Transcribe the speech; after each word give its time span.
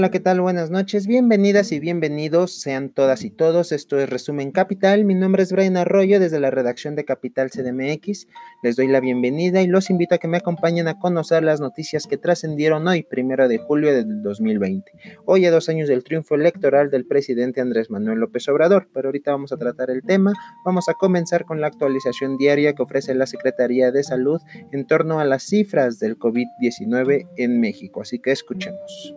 Hola, 0.00 0.10
¿qué 0.10 0.18
tal? 0.18 0.40
Buenas 0.40 0.70
noches, 0.70 1.06
bienvenidas 1.06 1.72
y 1.72 1.78
bienvenidos 1.78 2.58
sean 2.58 2.88
todas 2.88 3.22
y 3.22 3.28
todos. 3.28 3.70
Esto 3.70 3.98
es 3.98 4.08
Resumen 4.08 4.50
Capital. 4.50 5.04
Mi 5.04 5.14
nombre 5.14 5.42
es 5.42 5.52
Brian 5.52 5.76
Arroyo 5.76 6.18
desde 6.18 6.40
la 6.40 6.50
redacción 6.50 6.96
de 6.96 7.04
Capital 7.04 7.50
CDMX. 7.50 8.26
Les 8.62 8.76
doy 8.76 8.86
la 8.86 9.00
bienvenida 9.00 9.60
y 9.60 9.66
los 9.66 9.90
invito 9.90 10.14
a 10.14 10.18
que 10.18 10.26
me 10.26 10.38
acompañen 10.38 10.88
a 10.88 10.98
conocer 10.98 11.42
las 11.42 11.60
noticias 11.60 12.06
que 12.06 12.16
trascendieron 12.16 12.88
hoy, 12.88 13.02
primero 13.02 13.46
de 13.46 13.58
julio 13.58 13.92
del 13.92 14.22
2020. 14.22 14.90
Hoy 15.26 15.44
a 15.44 15.50
dos 15.50 15.68
años 15.68 15.86
del 15.86 16.02
triunfo 16.02 16.34
electoral 16.34 16.90
del 16.90 17.06
presidente 17.06 17.60
Andrés 17.60 17.90
Manuel 17.90 18.20
López 18.20 18.48
Obrador, 18.48 18.88
pero 18.94 19.08
ahorita 19.08 19.32
vamos 19.32 19.52
a 19.52 19.58
tratar 19.58 19.90
el 19.90 20.02
tema. 20.02 20.32
Vamos 20.64 20.88
a 20.88 20.94
comenzar 20.94 21.44
con 21.44 21.60
la 21.60 21.66
actualización 21.66 22.38
diaria 22.38 22.72
que 22.72 22.82
ofrece 22.82 23.14
la 23.14 23.26
Secretaría 23.26 23.92
de 23.92 24.02
Salud 24.02 24.40
en 24.72 24.86
torno 24.86 25.20
a 25.20 25.26
las 25.26 25.42
cifras 25.42 25.98
del 25.98 26.18
COVID-19 26.18 27.28
en 27.36 27.60
México. 27.60 28.00
Así 28.00 28.18
que 28.18 28.30
escuchemos. 28.30 29.14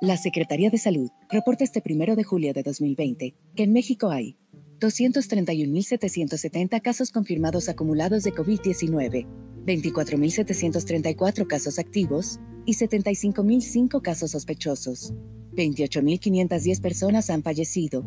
La 0.00 0.16
Secretaría 0.16 0.70
de 0.70 0.78
Salud 0.78 1.10
reporta 1.28 1.64
este 1.64 1.80
primero 1.80 2.14
de 2.14 2.22
julio 2.22 2.52
de 2.52 2.62
2020 2.62 3.34
que 3.56 3.64
en 3.64 3.72
México 3.72 4.10
hay 4.10 4.36
231.770 4.78 6.80
casos 6.80 7.10
confirmados 7.10 7.68
acumulados 7.68 8.22
de 8.22 8.32
COVID-19, 8.32 9.26
24.734 9.66 11.48
casos 11.48 11.80
activos 11.80 12.38
y 12.64 12.74
75.005 12.74 14.00
casos 14.00 14.30
sospechosos. 14.30 15.14
28.510 15.54 16.80
personas 16.80 17.28
han 17.28 17.42
fallecido 17.42 18.06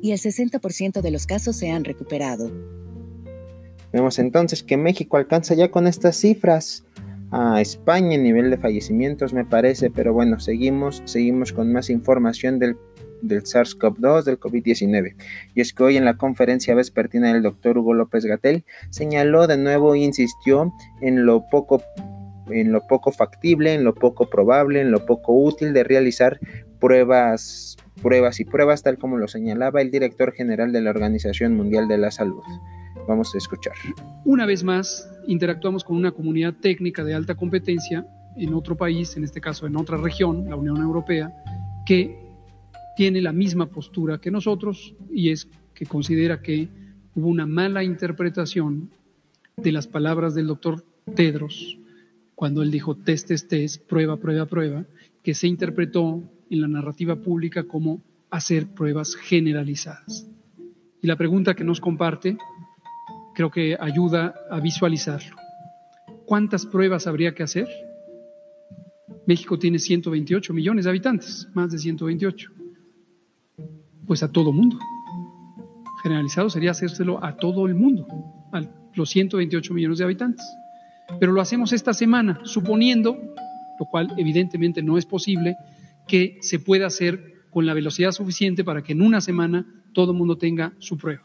y 0.00 0.12
el 0.12 0.20
60% 0.20 1.00
de 1.00 1.10
los 1.10 1.26
casos 1.26 1.56
se 1.56 1.70
han 1.70 1.82
recuperado. 1.82 2.52
Vemos 3.92 4.20
entonces 4.20 4.62
que 4.62 4.76
México 4.76 5.16
alcanza 5.16 5.54
ya 5.54 5.72
con 5.72 5.88
estas 5.88 6.16
cifras 6.16 6.84
a 7.32 7.60
España 7.62 8.14
en 8.14 8.22
nivel 8.22 8.50
de 8.50 8.58
fallecimientos, 8.58 9.32
me 9.32 9.46
parece, 9.46 9.90
pero 9.90 10.12
bueno, 10.12 10.38
seguimos, 10.38 11.02
seguimos 11.06 11.52
con 11.52 11.72
más 11.72 11.88
información 11.88 12.58
del, 12.58 12.76
del 13.22 13.42
SARS-CoV-2, 13.42 14.24
del 14.24 14.38
COVID-19. 14.38 15.16
Y 15.54 15.60
es 15.62 15.72
que 15.72 15.82
hoy 15.82 15.96
en 15.96 16.04
la 16.04 16.18
conferencia 16.18 16.74
vespertina 16.74 17.32
del 17.32 17.42
doctor 17.42 17.78
Hugo 17.78 17.94
López 17.94 18.26
Gatel 18.26 18.64
señaló 18.90 19.46
de 19.46 19.56
nuevo 19.56 19.94
e 19.94 20.00
insistió 20.00 20.70
en 21.00 21.24
lo 21.24 21.46
poco 21.50 21.82
en 22.50 22.72
lo 22.72 22.86
poco 22.86 23.12
factible, 23.12 23.72
en 23.72 23.84
lo 23.84 23.94
poco 23.94 24.28
probable, 24.28 24.80
en 24.80 24.90
lo 24.90 25.06
poco 25.06 25.32
útil 25.32 25.72
de 25.72 25.84
realizar 25.84 26.38
pruebas, 26.80 27.76
pruebas 28.02 28.40
y 28.40 28.44
pruebas, 28.44 28.82
tal 28.82 28.98
como 28.98 29.16
lo 29.16 29.28
señalaba 29.28 29.80
el 29.80 29.90
director 29.90 30.32
general 30.32 30.72
de 30.72 30.82
la 30.82 30.90
Organización 30.90 31.56
Mundial 31.56 31.88
de 31.88 31.98
la 31.98 32.10
Salud. 32.10 32.42
Vamos 33.06 33.34
a 33.34 33.38
escuchar. 33.38 33.74
Una 34.24 34.46
vez 34.46 34.62
más, 34.64 35.08
interactuamos 35.26 35.84
con 35.84 35.96
una 35.96 36.12
comunidad 36.12 36.54
técnica 36.54 37.04
de 37.04 37.14
alta 37.14 37.34
competencia 37.34 38.06
en 38.36 38.54
otro 38.54 38.76
país, 38.76 39.16
en 39.16 39.24
este 39.24 39.40
caso 39.40 39.66
en 39.66 39.76
otra 39.76 39.96
región, 39.96 40.48
la 40.48 40.56
Unión 40.56 40.78
Europea, 40.78 41.30
que 41.84 42.16
tiene 42.96 43.20
la 43.20 43.32
misma 43.32 43.66
postura 43.66 44.18
que 44.18 44.30
nosotros 44.30 44.94
y 45.10 45.30
es 45.30 45.48
que 45.74 45.86
considera 45.86 46.40
que 46.40 46.68
hubo 47.14 47.28
una 47.28 47.46
mala 47.46 47.82
interpretación 47.82 48.90
de 49.56 49.72
las 49.72 49.86
palabras 49.86 50.34
del 50.34 50.46
doctor 50.46 50.84
Tedros 51.14 51.78
cuando 52.34 52.62
él 52.62 52.70
dijo 52.70 52.94
test, 52.94 53.28
test, 53.28 53.48
test, 53.48 53.82
prueba, 53.86 54.16
prueba, 54.16 54.46
prueba, 54.46 54.84
que 55.22 55.34
se 55.34 55.46
interpretó 55.46 56.22
en 56.50 56.60
la 56.60 56.68
narrativa 56.68 57.16
pública 57.16 57.64
como 57.64 58.02
hacer 58.30 58.66
pruebas 58.66 59.14
generalizadas. 59.14 60.26
Y 61.00 61.06
la 61.06 61.16
pregunta 61.16 61.54
que 61.54 61.64
nos 61.64 61.80
comparte 61.80 62.36
creo 63.34 63.50
que 63.50 63.76
ayuda 63.78 64.34
a 64.50 64.60
visualizarlo. 64.60 65.36
¿Cuántas 66.26 66.66
pruebas 66.66 67.06
habría 67.06 67.34
que 67.34 67.42
hacer? 67.42 67.68
México 69.26 69.58
tiene 69.58 69.78
128 69.78 70.52
millones 70.52 70.84
de 70.84 70.90
habitantes, 70.90 71.48
más 71.54 71.70
de 71.70 71.78
128. 71.78 72.50
Pues 74.06 74.22
a 74.22 74.30
todo 74.30 74.52
mundo. 74.52 74.78
Generalizado 76.02 76.50
sería 76.50 76.72
hacérselo 76.72 77.24
a 77.24 77.36
todo 77.36 77.66
el 77.66 77.74
mundo, 77.74 78.06
a 78.52 78.62
los 78.94 79.10
128 79.10 79.74
millones 79.74 79.98
de 79.98 80.04
habitantes. 80.04 80.44
Pero 81.20 81.32
lo 81.32 81.40
hacemos 81.40 81.72
esta 81.72 81.94
semana, 81.94 82.40
suponiendo, 82.44 83.16
lo 83.78 83.86
cual 83.86 84.12
evidentemente 84.16 84.82
no 84.82 84.98
es 84.98 85.06
posible, 85.06 85.56
que 86.08 86.38
se 86.40 86.58
pueda 86.58 86.86
hacer 86.86 87.44
con 87.50 87.66
la 87.66 87.74
velocidad 87.74 88.12
suficiente 88.12 88.64
para 88.64 88.82
que 88.82 88.92
en 88.92 89.02
una 89.02 89.20
semana 89.20 89.66
todo 89.92 90.12
el 90.12 90.18
mundo 90.18 90.36
tenga 90.38 90.72
su 90.78 90.96
prueba 90.96 91.22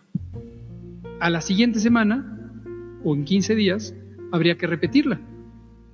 a 1.19 1.29
la 1.29 1.41
siguiente 1.41 1.79
semana 1.79 2.51
o 3.03 3.15
en 3.15 3.25
15 3.25 3.55
días 3.55 3.93
habría 4.31 4.57
que 4.57 4.67
repetirla, 4.67 5.19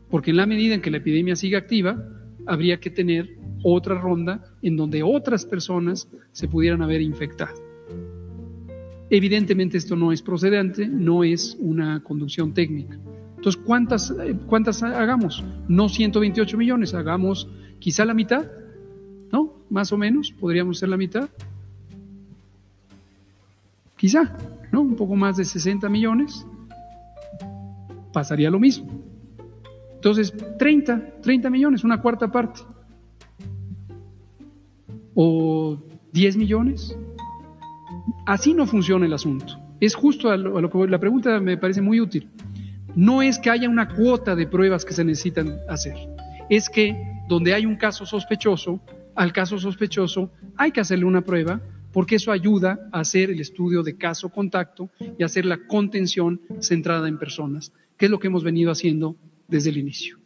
porque 0.09 0.31
en 0.31 0.37
la 0.37 0.45
medida 0.45 0.75
en 0.75 0.81
que 0.81 0.91
la 0.91 0.97
epidemia 0.97 1.35
siga 1.35 1.59
activa, 1.59 1.97
habría 2.45 2.79
que 2.79 2.89
tener 2.89 3.37
otra 3.63 3.99
ronda 3.99 4.43
en 4.61 4.75
donde 4.75 5.03
otras 5.03 5.45
personas 5.45 6.07
se 6.31 6.47
pudieran 6.47 6.81
haber 6.81 7.01
infectado. 7.01 7.53
Evidentemente 9.09 9.77
esto 9.77 9.95
no 9.95 10.11
es 10.11 10.21
procedente, 10.21 10.87
no 10.87 11.23
es 11.23 11.55
una 11.59 12.01
conducción 12.01 12.53
técnica. 12.53 12.97
Entonces, 13.35 13.61
¿cuántas, 13.63 14.13
cuántas 14.47 14.81
hagamos? 14.83 15.43
No 15.67 15.89
128 15.89 16.57
millones, 16.57 16.93
hagamos 16.93 17.47
quizá 17.79 18.05
la 18.05 18.13
mitad, 18.13 18.45
¿no? 19.31 19.53
Más 19.69 19.91
o 19.91 19.97
menos, 19.97 20.31
podríamos 20.31 20.79
ser 20.79 20.89
la 20.89 20.97
mitad. 20.97 21.29
Quizá. 23.97 24.35
¿No? 24.73 24.81
Un 24.81 24.95
poco 24.95 25.15
más 25.15 25.37
de 25.37 25.45
60 25.45 25.87
millones, 25.87 26.45
pasaría 28.11 28.49
lo 28.49 28.59
mismo. 28.59 28.89
Entonces, 29.93 30.33
30, 30.57 31.21
30 31.21 31.49
millones, 31.51 31.83
una 31.83 32.01
cuarta 32.01 32.29
parte. 32.29 32.61
O 35.13 35.77
10 36.11 36.37
millones. 36.37 36.97
Así 38.25 38.55
no 38.55 38.65
funciona 38.65 39.05
el 39.05 39.13
asunto. 39.13 39.59
Es 39.79 39.93
justo 39.93 40.31
a 40.31 40.37
lo, 40.37 40.69
que 40.71 40.87
la 40.87 40.99
pregunta 40.99 41.39
me 41.39 41.55
parece 41.55 41.81
muy 41.81 42.01
útil. 42.01 42.27
No 42.95 43.21
es 43.21 43.37
que 43.37 43.51
haya 43.51 43.69
una 43.69 43.87
cuota 43.89 44.35
de 44.35 44.47
pruebas 44.47 44.85
que 44.85 44.93
se 44.93 45.05
necesitan 45.05 45.59
hacer. 45.69 45.95
Es 46.49 46.67
que 46.67 46.97
donde 47.29 47.53
hay 47.53 47.67
un 47.67 47.75
caso 47.75 48.07
sospechoso, 48.07 48.79
al 49.13 49.31
caso 49.33 49.59
sospechoso 49.59 50.31
hay 50.57 50.71
que 50.71 50.81
hacerle 50.81 51.05
una 51.05 51.21
prueba 51.21 51.61
porque 51.93 52.15
eso 52.15 52.31
ayuda 52.31 52.89
a 52.91 52.99
hacer 52.99 53.29
el 53.29 53.39
estudio 53.39 53.83
de 53.83 53.95
caso 53.95 54.29
contacto 54.29 54.89
y 55.17 55.23
hacer 55.23 55.45
la 55.45 55.65
contención 55.67 56.41
centrada 56.59 57.07
en 57.07 57.19
personas, 57.19 57.71
que 57.97 58.05
es 58.05 58.11
lo 58.11 58.19
que 58.19 58.27
hemos 58.27 58.43
venido 58.43 58.71
haciendo 58.71 59.15
desde 59.47 59.69
el 59.69 59.77
inicio. 59.77 60.17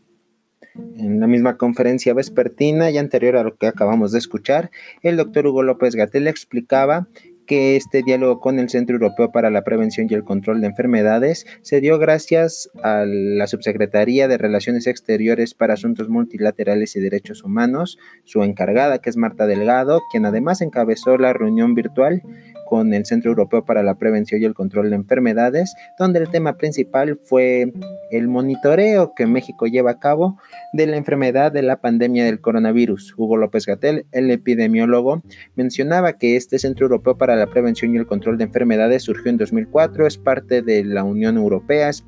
En 0.95 1.19
la 1.19 1.27
misma 1.27 1.57
conferencia 1.57 2.13
vespertina 2.13 2.89
y 2.89 2.97
anterior 2.97 3.35
a 3.35 3.43
lo 3.43 3.55
que 3.55 3.67
acabamos 3.67 4.11
de 4.11 4.19
escuchar, 4.19 4.71
el 5.01 5.17
doctor 5.17 5.47
Hugo 5.47 5.63
López 5.63 5.95
Gatel 5.95 6.27
explicaba 6.27 7.07
que 7.47 7.75
este 7.75 8.03
diálogo 8.03 8.39
con 8.39 8.59
el 8.59 8.69
Centro 8.69 8.97
Europeo 8.97 9.31
para 9.31 9.49
la 9.49 9.63
Prevención 9.63 10.07
y 10.09 10.13
el 10.13 10.23
Control 10.23 10.61
de 10.61 10.67
Enfermedades 10.67 11.47
se 11.61 11.81
dio 11.81 11.97
gracias 11.97 12.69
a 12.83 13.05
la 13.07 13.47
Subsecretaría 13.47 14.27
de 14.27 14.37
Relaciones 14.37 14.85
Exteriores 14.85 15.55
para 15.55 15.73
Asuntos 15.73 16.09
Multilaterales 16.09 16.95
y 16.95 16.99
Derechos 16.99 17.43
Humanos, 17.43 17.97
su 18.25 18.43
encargada, 18.43 18.99
que 18.99 19.09
es 19.09 19.17
Marta 19.17 19.47
Delgado, 19.47 20.01
quien 20.11 20.25
además 20.25 20.61
encabezó 20.61 21.17
la 21.17 21.33
reunión 21.33 21.73
virtual 21.73 22.21
con 22.67 22.93
el 22.93 23.05
Centro 23.05 23.31
Europeo 23.31 23.65
para 23.65 23.83
la 23.83 23.95
Prevención 23.95 24.41
y 24.41 24.45
el 24.45 24.53
Control 24.53 24.89
de 24.89 24.95
Enfermedades, 24.95 25.73
donde 25.97 26.19
el 26.19 26.29
tema 26.29 26.57
principal 26.57 27.17
fue 27.23 27.73
el 28.11 28.27
monitoreo 28.27 29.13
que 29.15 29.25
México 29.25 29.67
lleva 29.67 29.91
a 29.91 29.99
cabo 29.99 30.37
de 30.73 30.87
la 30.87 30.97
enfermedad 30.97 31.51
de 31.51 31.61
la 31.61 31.81
pandemia 31.81 32.25
del 32.25 32.41
coronavirus. 32.41 33.13
Hugo 33.17 33.37
López 33.37 33.65
Gatel, 33.65 34.05
el 34.11 34.29
epidemiólogo, 34.31 35.23
mencionaba 35.55 36.13
que 36.13 36.35
este 36.35 36.59
Centro 36.59 36.85
Europeo 36.85 37.17
para 37.17 37.35
la 37.35 37.47
Prevención 37.47 37.93
y 37.93 37.97
el 37.97 38.07
Control 38.07 38.37
de 38.37 38.45
Enfermedades 38.45 39.03
surgió 39.03 39.31
en 39.31 39.37
2004, 39.37 40.05
es 40.05 40.17
parte 40.17 40.61
de 40.61 40.83
la 40.83 41.03
Unión 41.03 41.37
Europea, 41.37 41.89
es, 41.89 42.03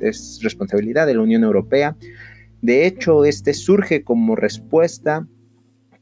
es 0.00 0.40
responsabilidad 0.42 1.06
de 1.06 1.14
la 1.14 1.22
Unión 1.22 1.44
Europea. 1.44 1.96
De 2.62 2.86
hecho, 2.86 3.24
este 3.24 3.52
surge 3.52 4.04
como 4.04 4.36
respuesta 4.36 5.26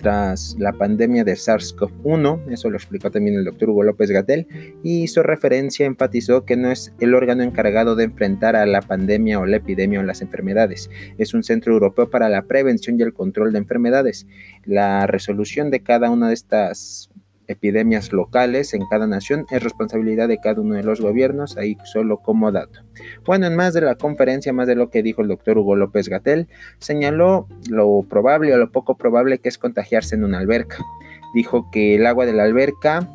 tras 0.03 0.57
la 0.59 0.73
pandemia 0.73 1.25
de 1.25 1.35
SARS-CoV-1, 1.35 2.53
eso 2.53 2.69
lo 2.69 2.77
explicó 2.77 3.11
también 3.11 3.37
el 3.37 3.45
doctor 3.45 3.71
Hugo 3.71 3.85
López 3.85 4.11
Gatel, 4.11 4.47
y 4.83 5.03
hizo 5.03 5.23
referencia, 5.23 5.87
enfatizó 5.87 6.45
que 6.45 6.57
no 6.57 6.71
es 6.71 6.93
el 7.01 7.15
órgano 7.15 7.43
encargado 7.43 7.95
de 7.95 8.05
enfrentar 8.05 8.57
a 8.57 8.67
la 8.67 8.83
pandemia 8.83 9.39
o 9.39 9.47
la 9.47 9.57
epidemia 9.57 10.01
o 10.01 10.03
las 10.03 10.21
enfermedades, 10.21 10.91
es 11.19 11.35
un 11.35 11.43
centro 11.43 11.73
europeo 11.73 12.11
para 12.11 12.29
la 12.29 12.43
prevención 12.43 12.99
y 12.99 13.03
el 13.03 13.15
control 13.15 13.53
de 13.53 13.59
enfermedades. 13.59 14.27
La 14.65 15.07
resolución 15.07 15.71
de 15.71 15.83
cada 15.83 16.11
una 16.11 16.29
de 16.29 16.35
estas 16.35 17.11
epidemias 17.49 18.13
locales 18.13 18.75
en 18.75 18.87
cada 18.87 19.07
nación 19.07 19.47
es 19.51 19.63
responsabilidad 19.63 20.29
de 20.29 20.39
cada 20.39 20.61
uno 20.61 20.75
de 20.75 20.83
los 20.83 21.01
gobiernos, 21.01 21.57
ahí 21.57 21.77
solo 21.85 22.19
como 22.19 22.53
dato. 22.53 22.81
Bueno, 23.25 23.47
en 23.47 23.57
más 23.57 23.75
de 23.75 23.81
la 23.81 23.95
conferencia, 23.95 24.53
más 24.53 24.67
de 24.67 24.75
lo 24.75 24.91
que 24.91 25.03
dijo 25.03 25.23
el 25.23 25.29
doctor 25.29 25.59
Hugo 25.59 25.77
López 25.77 26.09
Gatel, 26.09 26.49
señaló 26.79 27.47
lo 27.69 28.03
probable 28.09 28.55
o 28.55 28.59
lo 28.59 28.71
poco 28.71 28.97
probable 28.97 29.39
que 29.39 29.49
es 29.49 29.59
contagiarse 29.59 30.15
en 30.15 30.25
una 30.25 30.39
alberca. 30.39 30.79
Dijo 31.35 31.71
que 31.71 31.97
el 31.97 32.07
agua 32.07 32.27
de 32.27 32.33
la 32.33 32.45
alberca 32.45 33.09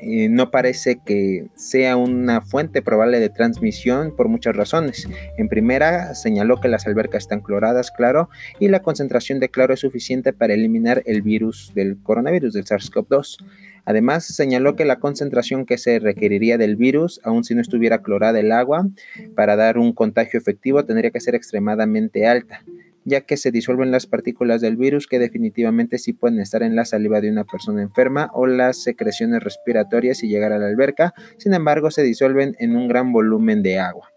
eh, 0.00 0.28
no 0.28 0.50
parece 0.50 1.00
que 1.04 1.46
sea 1.54 1.96
una 1.96 2.40
fuente 2.40 2.82
probable 2.82 3.20
de 3.20 3.28
transmisión 3.28 4.14
por 4.16 4.28
muchas 4.28 4.56
razones. 4.56 5.08
En 5.36 5.48
primera, 5.48 6.14
señaló 6.14 6.60
que 6.60 6.68
las 6.68 6.86
albercas 6.86 7.24
están 7.24 7.40
cloradas, 7.40 7.90
claro, 7.90 8.28
y 8.58 8.68
la 8.68 8.82
concentración 8.82 9.40
de 9.40 9.48
cloro 9.48 9.74
es 9.74 9.80
suficiente 9.80 10.32
para 10.32 10.54
eliminar 10.54 11.02
el 11.06 11.22
virus 11.22 11.72
del 11.74 11.98
coronavirus, 12.02 12.54
del 12.54 12.64
SARS-CoV-2. 12.64 13.38
Además, 13.84 14.26
señaló 14.26 14.76
que 14.76 14.84
la 14.84 14.98
concentración 14.98 15.64
que 15.64 15.78
se 15.78 15.98
requeriría 15.98 16.58
del 16.58 16.76
virus, 16.76 17.20
aun 17.24 17.42
si 17.44 17.54
no 17.54 17.62
estuviera 17.62 18.02
clorada 18.02 18.38
el 18.38 18.52
agua, 18.52 18.86
para 19.34 19.56
dar 19.56 19.78
un 19.78 19.92
contagio 19.92 20.38
efectivo, 20.38 20.84
tendría 20.84 21.10
que 21.10 21.20
ser 21.20 21.34
extremadamente 21.34 22.26
alta 22.26 22.62
ya 23.08 23.22
que 23.22 23.36
se 23.36 23.50
disuelven 23.50 23.90
las 23.90 24.06
partículas 24.06 24.60
del 24.60 24.76
virus 24.76 25.06
que 25.06 25.18
definitivamente 25.18 25.98
sí 25.98 26.12
pueden 26.12 26.40
estar 26.40 26.62
en 26.62 26.76
la 26.76 26.84
saliva 26.84 27.20
de 27.20 27.30
una 27.30 27.44
persona 27.44 27.82
enferma 27.82 28.30
o 28.34 28.46
las 28.46 28.82
secreciones 28.82 29.42
respiratorias 29.42 30.22
y 30.22 30.28
llegar 30.28 30.52
a 30.52 30.58
la 30.58 30.66
alberca, 30.66 31.14
sin 31.38 31.54
embargo 31.54 31.90
se 31.90 32.02
disuelven 32.02 32.54
en 32.58 32.76
un 32.76 32.88
gran 32.88 33.12
volumen 33.12 33.62
de 33.62 33.78
agua. 33.78 34.10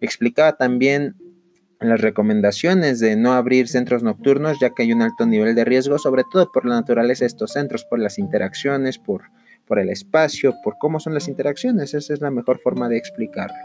Explicaba 0.00 0.56
también 0.56 1.16
las 1.80 2.00
recomendaciones 2.00 3.00
de 3.00 3.16
no 3.16 3.32
abrir 3.32 3.68
centros 3.68 4.02
nocturnos 4.02 4.58
ya 4.60 4.70
que 4.70 4.82
hay 4.82 4.92
un 4.92 5.02
alto 5.02 5.26
nivel 5.26 5.54
de 5.54 5.64
riesgo, 5.64 5.98
sobre 5.98 6.24
todo 6.30 6.50
por 6.52 6.66
la 6.66 6.74
naturaleza 6.74 7.20
de 7.20 7.28
estos 7.28 7.52
centros, 7.52 7.84
por 7.84 7.98
las 7.98 8.18
interacciones, 8.18 8.98
por, 8.98 9.22
por 9.66 9.78
el 9.78 9.88
espacio, 9.88 10.54
por 10.62 10.76
cómo 10.78 11.00
son 11.00 11.14
las 11.14 11.26
interacciones. 11.26 11.94
Esa 11.94 12.12
es 12.12 12.20
la 12.20 12.30
mejor 12.30 12.58
forma 12.58 12.88
de 12.88 12.98
explicarlo. 12.98 13.56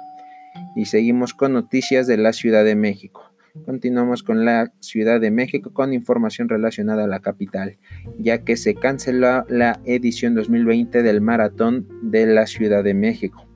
Y 0.75 0.85
seguimos 0.85 1.33
con 1.33 1.51
noticias 1.51 2.07
de 2.07 2.17
la 2.17 2.31
Ciudad 2.31 2.63
de 2.63 2.75
México. 2.75 3.34
Continuamos 3.63 4.21
con 4.21 4.43
la 4.43 4.73
Ciudad 4.81 5.21
de 5.21 5.31
México 5.31 5.71
con 5.71 5.93
información 5.93 6.49
relacionada 6.49 7.05
a 7.05 7.07
la 7.07 7.21
capital, 7.21 7.77
ya 8.19 8.43
que 8.43 8.57
se 8.57 8.75
canceló 8.75 9.45
la 9.47 9.79
edición 9.85 10.35
2020 10.35 11.01
del 11.01 11.21
Maratón 11.21 11.87
de 12.03 12.25
la 12.25 12.47
Ciudad 12.47 12.83
de 12.83 12.93
México. 12.93 13.47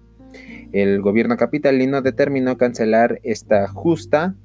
El 0.71 1.01
gobierno 1.01 1.35
capitalino 1.35 2.01
determinó 2.01 2.57
cancelar 2.57 3.19
esta 3.23 3.67
justa 3.67 4.35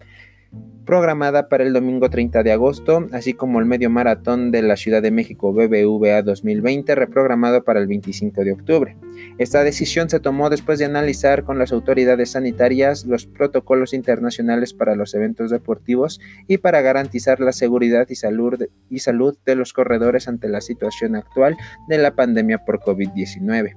programada 0.85 1.49
para 1.49 1.65
el 1.65 1.73
domingo 1.73 2.11
30 2.11 2.43
de 2.43 2.53
agosto, 2.53 3.07
así 3.13 3.35
como 3.35 3.59
el 3.61 3.67
medio 3.67 3.91
maratón 3.91 4.51
de 4.51 4.63
la 4.63 4.77
Ciudad 4.77 5.03
de 5.03 5.11
México 5.11 5.53
BBVA 5.53 6.23
2020 6.23 6.95
reprogramado 6.95 7.65
para 7.65 7.81
el 7.81 7.87
25 7.87 8.45
de 8.45 8.53
octubre. 8.53 8.97
Esta 9.39 9.65
decisión 9.65 10.11
se 10.11 10.21
tomó 10.21 10.51
después 10.51 10.79
de 10.79 10.85
analizar 10.85 11.45
con 11.45 11.59
las 11.59 11.73
autoridades 11.73 12.33
sanitarias 12.33 13.05
los 13.05 13.27
protocolos 13.27 13.95
internacionales 13.95 14.75
para 14.75 14.95
los 14.97 15.15
eventos 15.15 15.51
deportivos 15.51 16.21
y 16.47 16.59
para 16.59 16.83
garantizar 16.83 17.41
la 17.41 17.53
seguridad 17.53 18.07
y 18.09 18.17
salud, 18.17 18.67
y 18.91 18.99
salud 18.99 19.37
de 19.45 19.55
los 19.55 19.73
corredores 19.73 20.29
ante 20.29 20.49
la 20.49 20.61
situación 20.61 21.17
actual 21.17 21.57
de 21.89 21.99
la 21.99 22.15
pandemia 22.15 22.65
por 22.65 22.81
COVID-19. 22.81 23.75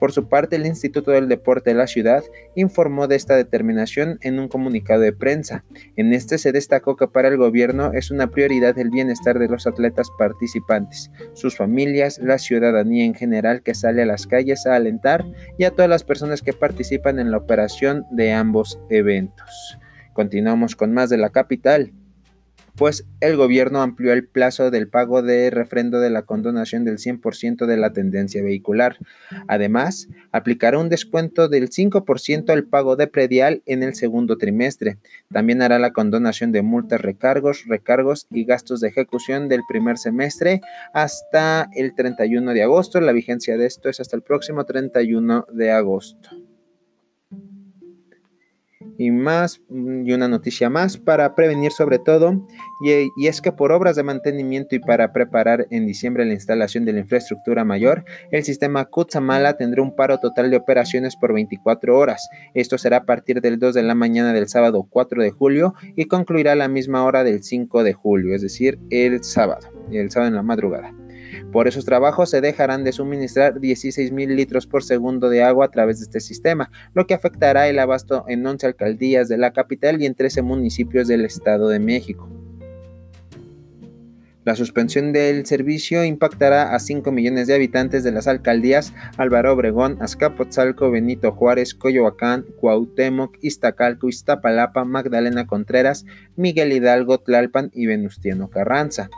Por 0.00 0.12
su 0.12 0.28
parte, 0.28 0.56
el 0.56 0.66
Instituto 0.66 1.10
del 1.10 1.28
Deporte 1.28 1.70
de 1.70 1.76
la 1.76 1.86
ciudad 1.86 2.24
informó 2.56 3.06
de 3.06 3.16
esta 3.16 3.36
determinación 3.36 4.18
en 4.22 4.40
un 4.40 4.48
comunicado 4.48 5.02
de 5.02 5.12
prensa. 5.12 5.62
En 5.94 6.14
este 6.14 6.38
se 6.38 6.52
destacó 6.52 6.96
que 6.96 7.06
para 7.06 7.28
el 7.28 7.36
gobierno 7.36 7.92
es 7.92 8.10
una 8.10 8.28
prioridad 8.30 8.78
el 8.78 8.88
bienestar 8.88 9.38
de 9.38 9.48
los 9.48 9.66
atletas 9.66 10.08
participantes, 10.18 11.10
sus 11.34 11.54
familias, 11.54 12.18
la 12.18 12.38
ciudadanía 12.38 13.04
en 13.04 13.14
general 13.14 13.62
que 13.62 13.74
sale 13.74 14.02
a 14.02 14.06
las 14.06 14.26
calles 14.26 14.66
a 14.66 14.74
alentar 14.74 15.26
y 15.58 15.64
a 15.64 15.70
todas 15.70 15.90
las 15.90 16.02
personas 16.02 16.40
que 16.40 16.54
participan 16.54 17.18
en 17.18 17.30
la 17.30 17.36
operación 17.36 18.06
de 18.10 18.32
ambos 18.32 18.80
eventos. 18.88 19.78
Continuamos 20.14 20.76
con 20.76 20.94
más 20.94 21.10
de 21.10 21.18
la 21.18 21.28
capital 21.28 21.92
pues 22.76 23.06
el 23.20 23.36
gobierno 23.36 23.82
amplió 23.82 24.12
el 24.12 24.26
plazo 24.26 24.70
del 24.70 24.88
pago 24.88 25.22
de 25.22 25.50
refrendo 25.50 26.00
de 26.00 26.10
la 26.10 26.22
condonación 26.22 26.84
del 26.84 26.98
100% 26.98 27.66
de 27.66 27.76
la 27.76 27.92
tendencia 27.92 28.42
vehicular. 28.42 28.96
Además, 29.48 30.08
aplicará 30.32 30.78
un 30.78 30.88
descuento 30.88 31.48
del 31.48 31.70
5% 31.70 32.50
al 32.50 32.64
pago 32.64 32.96
de 32.96 33.06
predial 33.06 33.62
en 33.66 33.82
el 33.82 33.94
segundo 33.94 34.38
trimestre. 34.38 34.98
También 35.30 35.62
hará 35.62 35.78
la 35.78 35.92
condonación 35.92 36.52
de 36.52 36.62
multas, 36.62 37.00
recargos, 37.00 37.64
recargos 37.66 38.26
y 38.30 38.44
gastos 38.44 38.80
de 38.80 38.88
ejecución 38.88 39.48
del 39.48 39.60
primer 39.68 39.98
semestre 39.98 40.60
hasta 40.94 41.68
el 41.74 41.94
31 41.94 42.52
de 42.52 42.62
agosto. 42.62 43.00
La 43.00 43.12
vigencia 43.12 43.56
de 43.56 43.66
esto 43.66 43.88
es 43.88 44.00
hasta 44.00 44.16
el 44.16 44.22
próximo 44.22 44.64
31 44.64 45.46
de 45.52 45.70
agosto 45.70 46.39
y 49.00 49.10
más 49.10 49.62
mm, 49.70 50.06
y 50.06 50.12
una 50.12 50.28
noticia 50.28 50.68
más 50.68 50.98
para 50.98 51.34
prevenir 51.34 51.72
sobre 51.72 51.98
todo 51.98 52.46
y, 52.84 53.26
es 53.26 53.40
que 53.40 53.50
por 53.50 53.72
obras 53.72 53.96
de 53.96 54.02
mantenimiento 54.02 54.74
y 54.74 54.78
para 54.78 55.14
preparar 55.14 55.66
en 55.70 55.86
diciembre 55.86 56.26
la 56.26 56.34
instalación 56.34 56.84
de 56.84 56.92
la 56.92 57.00
infraestructura 57.00 57.64
mayor 57.64 58.04
el 58.30 58.44
sistema 58.44 58.84
Kutsamala 58.84 59.56
tendrá 59.56 59.80
un 59.80 59.96
paro 59.96 60.18
total 60.18 60.50
de 60.50 60.58
operaciones 60.58 61.16
por 61.16 61.32
24 61.32 61.96
horas. 61.96 62.28
Esto 62.52 62.76
será 62.76 62.98
a 62.98 63.04
partir 63.04 63.40
del 63.40 63.58
2 63.58 63.74
de 63.74 63.82
la 63.82 63.94
mañana 63.94 64.34
del 64.34 64.48
sábado 64.48 64.86
4 64.90 65.22
de 65.22 65.30
julio 65.30 65.74
y 65.96 66.04
concluirá 66.04 66.52
a 66.52 66.56
la 66.56 66.68
misma 66.68 67.02
hora 67.04 67.24
del 67.24 67.42
5 67.42 67.82
de 67.82 67.94
julio 67.94 68.34
es 68.34 68.42
decir 68.42 68.78
el 68.90 69.24
sábado 69.24 69.66
el 69.90 70.10
sábado 70.10 70.28
en 70.28 70.34
la 70.34 70.42
madrugada 70.42 70.99
por 71.52 71.68
esos 71.68 71.84
trabajos 71.84 72.30
se 72.30 72.40
dejarán 72.40 72.84
de 72.84 72.92
suministrar 72.92 73.60
16 73.60 74.12
mil 74.12 74.36
litros 74.36 74.66
por 74.66 74.82
segundo 74.82 75.28
de 75.28 75.42
agua 75.42 75.66
a 75.66 75.70
través 75.70 75.98
de 75.98 76.04
este 76.04 76.20
sistema, 76.20 76.70
lo 76.94 77.06
que 77.06 77.14
afectará 77.14 77.68
el 77.68 77.78
abasto 77.78 78.24
en 78.28 78.46
11 78.46 78.66
alcaldías 78.66 79.28
de 79.28 79.38
la 79.38 79.52
capital 79.52 80.00
y 80.00 80.06
en 80.06 80.14
13 80.14 80.42
municipios 80.42 81.08
del 81.08 81.24
Estado 81.24 81.68
de 81.68 81.80
México. 81.80 82.28
La 84.42 84.56
suspensión 84.56 85.12
del 85.12 85.44
servicio 85.44 86.02
impactará 86.02 86.74
a 86.74 86.78
5 86.78 87.12
millones 87.12 87.46
de 87.46 87.54
habitantes 87.54 88.02
de 88.02 88.10
las 88.10 88.26
alcaldías 88.26 88.94
Álvaro 89.18 89.52
Obregón, 89.52 89.98
Azcapotzalco, 90.00 90.90
Benito 90.90 91.32
Juárez, 91.32 91.74
Coyoacán, 91.74 92.46
Cuauhtémoc, 92.58 93.36
Iztacalco, 93.42 94.08
Iztapalapa, 94.08 94.86
Magdalena 94.86 95.46
Contreras, 95.46 96.06
Miguel 96.36 96.72
Hidalgo, 96.72 97.18
Tlalpan 97.18 97.70
y 97.74 97.84
Venustiano 97.84 98.48
Carranza. 98.48 99.10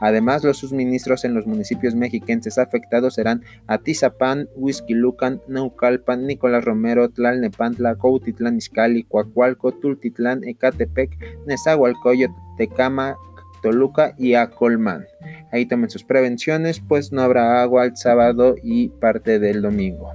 Además, 0.00 0.42
los 0.42 0.58
suministros 0.58 1.24
en 1.24 1.34
los 1.34 1.46
municipios 1.46 1.94
mexiquenses 1.94 2.58
afectados 2.58 3.14
serán 3.14 3.42
Atizapán, 3.66 4.48
Huizquilucan, 4.56 5.42
Naucalpan, 5.46 6.26
Nicolás 6.26 6.64
Romero, 6.64 7.10
Tlalnepantla, 7.10 7.96
Coutitlán 7.96 8.56
Izcalli, 8.56 9.04
Coacualco, 9.04 9.72
Tultitlán, 9.72 10.42
Ecatepec, 10.44 11.10
Nezahualcóyotl, 11.46 12.34
Tecama, 12.56 13.16
Toluca 13.62 14.14
y 14.18 14.34
Acolmán. 14.34 15.04
Ahí 15.52 15.66
tomen 15.66 15.90
sus 15.90 16.04
prevenciones, 16.04 16.80
pues 16.80 17.12
no 17.12 17.20
habrá 17.22 17.62
agua 17.62 17.84
el 17.84 17.96
sábado 17.96 18.54
y 18.62 18.88
parte 18.88 19.38
del 19.38 19.60
domingo. 19.62 20.10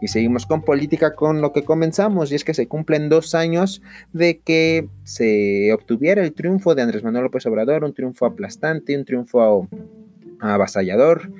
Y 0.00 0.08
seguimos 0.08 0.46
con 0.46 0.62
política 0.62 1.14
con 1.14 1.40
lo 1.40 1.52
que 1.52 1.64
comenzamos, 1.64 2.32
y 2.32 2.34
es 2.34 2.44
que 2.44 2.54
se 2.54 2.68
cumplen 2.68 3.08
dos 3.08 3.34
años 3.34 3.82
de 4.12 4.38
que 4.38 4.88
se 5.04 5.72
obtuviera 5.72 6.22
el 6.22 6.32
triunfo 6.32 6.74
de 6.74 6.82
Andrés 6.82 7.04
Manuel 7.04 7.24
López 7.24 7.44
Obrador, 7.46 7.84
un 7.84 7.94
triunfo 7.94 8.26
aplastante, 8.26 8.96
un 8.96 9.04
triunfo 9.04 9.68
avasallador. 10.40 11.30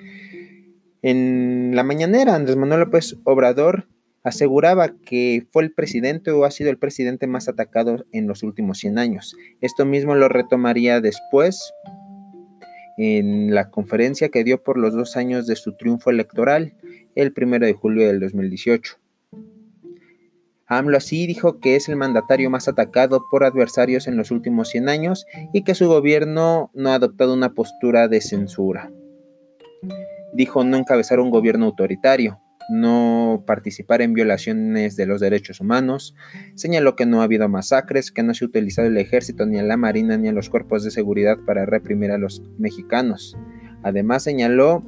En 1.03 1.75
la 1.75 1.83
mañanera, 1.83 2.35
Andrés 2.35 2.57
Manuel 2.57 2.81
López 2.81 3.17
Obrador 3.25 3.87
aseguraba 4.23 4.95
que 5.05 5.47
fue 5.51 5.63
el 5.63 5.73
presidente 5.73 6.31
o 6.31 6.45
ha 6.45 6.51
sido 6.51 6.71
el 6.71 6.79
presidente 6.79 7.27
más 7.27 7.49
atacado 7.49 8.05
en 8.13 8.27
los 8.27 8.43
últimos 8.43 8.79
100 8.79 8.99
años. 8.99 9.37
Esto 9.61 9.87
mismo 9.87 10.15
lo 10.15 10.29
retomaría 10.29 11.01
después 11.01 11.73
en 12.99 13.55
la 13.55 13.71
conferencia 13.71 14.29
que 14.29 14.45
dio 14.45 14.63
por 14.63 14.77
los 14.77 14.93
dos 14.95 15.17
años 15.17 15.47
de 15.47 15.57
su 15.57 15.73
triunfo 15.73 16.11
electoral 16.11 16.75
el 17.15 17.33
1 17.37 17.59
de 17.59 17.73
julio 17.75 18.07
del 18.07 18.21
2018. 18.21 18.97
AMLO 20.67 20.97
así 20.97 21.27
dijo 21.27 21.59
que 21.59 21.75
es 21.75 21.89
el 21.89 21.97
mandatario 21.97 22.49
más 22.49 22.69
atacado 22.69 23.25
por 23.29 23.43
adversarios 23.43 24.07
en 24.07 24.17
los 24.17 24.31
últimos 24.31 24.69
100 24.69 24.89
años 24.89 25.27
y 25.53 25.65
que 25.65 25.75
su 25.75 25.89
gobierno 25.89 26.71
no 26.75 26.91
ha 26.91 26.95
adoptado 26.95 27.35
una 27.35 27.55
postura 27.55 28.07
de 28.07 28.21
censura. 28.21 28.93
Dijo 30.33 30.63
no 30.63 30.77
encabezar 30.77 31.19
un 31.19 31.31
gobierno 31.31 31.67
autoritario, 31.67 32.41
no 32.71 33.43
participar 33.49 34.01
en 34.01 34.15
violaciones 34.15 34.95
de 34.95 35.07
los 35.07 35.21
derechos 35.21 35.61
humanos, 35.61 36.15
señaló 36.55 36.95
que 36.95 37.05
no 37.05 37.21
ha 37.21 37.25
habido 37.25 37.49
masacres, 37.49 38.13
que 38.13 38.23
no 38.23 38.33
se 38.33 38.45
ha 38.45 38.49
utilizado 38.49 38.87
el 38.87 38.97
ejército 38.97 39.45
ni 39.47 39.59
a 39.59 39.65
la 39.65 39.77
marina 39.77 40.17
ni 40.19 40.29
a 40.29 40.33
los 40.33 40.51
cuerpos 40.51 40.85
de 40.85 40.93
seguridad 40.93 41.37
para 41.45 41.67
reprimir 41.67 42.13
a 42.13 42.19
los 42.19 42.45
mexicanos. 42.59 43.37
Además 43.83 44.23
señaló 44.23 44.85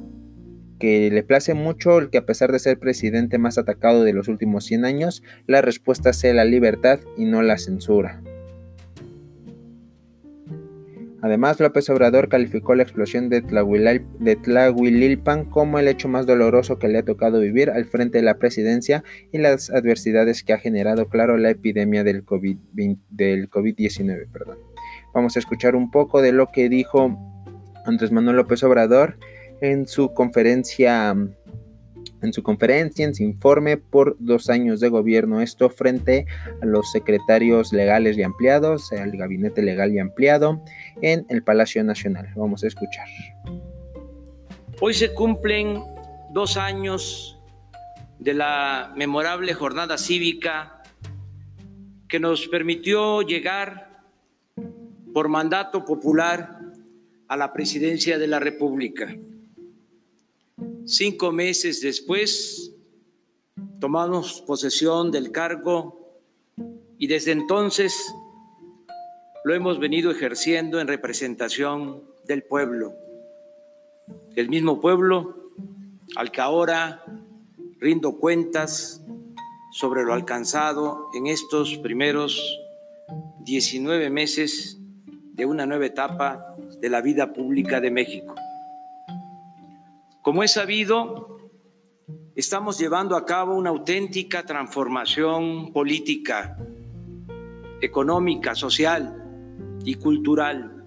que 0.83 1.09
le 1.09 1.23
place 1.23 1.53
mucho 1.53 1.97
el 1.97 2.09
que 2.09 2.17
a 2.17 2.25
pesar 2.25 2.51
de 2.51 2.59
ser 2.59 2.77
presidente 2.77 3.37
más 3.37 3.57
atacado 3.57 4.03
de 4.03 4.11
los 4.11 4.27
últimos 4.27 4.65
100 4.65 4.83
años, 4.83 5.23
la 5.47 5.61
respuesta 5.61 6.11
sea 6.11 6.33
la 6.33 6.43
libertad 6.43 6.99
y 7.15 7.23
no 7.23 7.41
la 7.41 7.57
censura. 7.57 8.21
Además, 11.21 11.61
López 11.61 11.89
Obrador 11.89 12.27
calificó 12.27 12.75
la 12.75 12.83
explosión 12.83 13.29
de, 13.29 13.41
Tlahuililpan 13.41 15.45
como 15.45 15.79
el 15.79 15.87
hecho 15.87 16.09
más 16.09 16.25
doloroso 16.25 16.79
que 16.79 16.89
le 16.89 16.97
ha 16.97 17.05
tocado 17.05 17.39
vivir 17.39 17.69
al 17.69 17.85
frente 17.85 18.17
de 18.17 18.25
la 18.25 18.37
presidencia 18.37 19.05
y 19.31 19.37
las 19.37 19.69
adversidades 19.69 20.43
que 20.43 20.51
ha 20.51 20.57
generado, 20.57 21.07
claro, 21.07 21.37
la 21.37 21.51
epidemia 21.51 22.03
del 22.03 22.25
COVID-19. 22.25 24.27
Vamos 25.13 25.37
a 25.37 25.39
escuchar 25.39 25.77
un 25.77 25.91
poco 25.91 26.21
de 26.21 26.33
lo 26.33 26.51
que 26.51 26.67
dijo 26.67 27.17
Andrés 27.85 28.11
Manuel 28.11 28.35
López 28.35 28.63
Obrador 28.63 29.17
en 29.63 29.87
su 29.87 30.13
conferencia 30.13 31.15
en 32.21 32.31
su 32.31 32.41
conferencia, 32.41 33.05
en 33.05 33.13
su 33.13 33.23
informe 33.23 33.75
por 33.77 34.15
dos 34.19 34.49
años 34.49 34.79
de 34.79 34.87
gobierno. 34.87 35.41
Esto 35.41 35.69
frente 35.69 36.25
a 36.61 36.65
los 36.65 36.89
secretarios 36.91 37.73
legales 37.73 38.17
y 38.17 38.23
ampliados, 38.23 38.93
al 38.93 39.11
gabinete 39.11 39.61
legal 39.61 39.93
y 39.93 39.99
ampliado 39.99 40.63
en 41.01 41.25
el 41.29 41.43
Palacio 41.43 41.83
Nacional. 41.83 42.29
Vamos 42.35 42.63
a 42.63 42.67
escuchar. 42.67 43.07
Hoy 44.79 44.93
se 44.93 45.13
cumplen 45.13 45.83
dos 46.31 46.55
años 46.55 47.37
de 48.19 48.33
la 48.33 48.93
memorable 48.95 49.53
jornada 49.53 49.97
cívica 49.97 50.81
que 52.07 52.21
nos 52.21 52.47
permitió 52.47 53.21
llegar 53.21 54.01
por 55.13 55.27
mandato 55.27 55.83
popular 55.83 56.57
a 57.27 57.35
la 57.35 57.51
presidencia 57.51 58.17
de 58.17 58.27
la 58.27 58.39
República. 58.39 59.13
Cinco 60.85 61.31
meses 61.31 61.79
después, 61.79 62.73
tomamos 63.79 64.41
posesión 64.41 65.11
del 65.11 65.31
cargo 65.31 66.19
y 66.97 67.07
desde 67.07 67.31
entonces 67.31 68.13
lo 69.45 69.53
hemos 69.53 69.79
venido 69.79 70.11
ejerciendo 70.11 70.81
en 70.81 70.87
representación 70.89 72.03
del 72.27 72.43
pueblo, 72.43 72.93
el 74.35 74.49
mismo 74.49 74.81
pueblo 74.81 75.51
al 76.17 76.31
que 76.31 76.41
ahora 76.41 77.05
rindo 77.79 78.17
cuentas 78.17 79.01
sobre 79.71 80.03
lo 80.03 80.13
alcanzado 80.13 81.09
en 81.13 81.27
estos 81.27 81.77
primeros 81.77 82.59
19 83.45 84.09
meses 84.09 84.77
de 85.33 85.45
una 85.45 85.65
nueva 85.65 85.85
etapa 85.85 86.57
de 86.81 86.89
la 86.89 86.99
vida 86.99 87.31
pública 87.31 87.79
de 87.79 87.89
México. 87.89 88.35
Como 90.23 90.41
es 90.41 90.53
sabido, 90.53 91.37
estamos 92.33 92.79
llevando 92.79 93.17
a 93.17 93.25
cabo 93.25 93.55
una 93.55 93.71
auténtica 93.71 94.45
transformación 94.45 95.73
política, 95.73 96.57
económica, 97.81 98.55
social 98.55 99.21
y 99.83 99.95
cultural, 99.95 100.85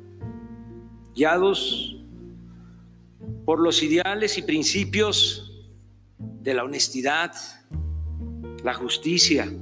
guiados 1.14 1.98
por 3.44 3.60
los 3.60 3.82
ideales 3.82 4.38
y 4.38 4.42
principios 4.42 5.52
de 6.18 6.54
la 6.54 6.64
honestidad, 6.64 7.32
la 8.64 8.72
justicia, 8.72 9.52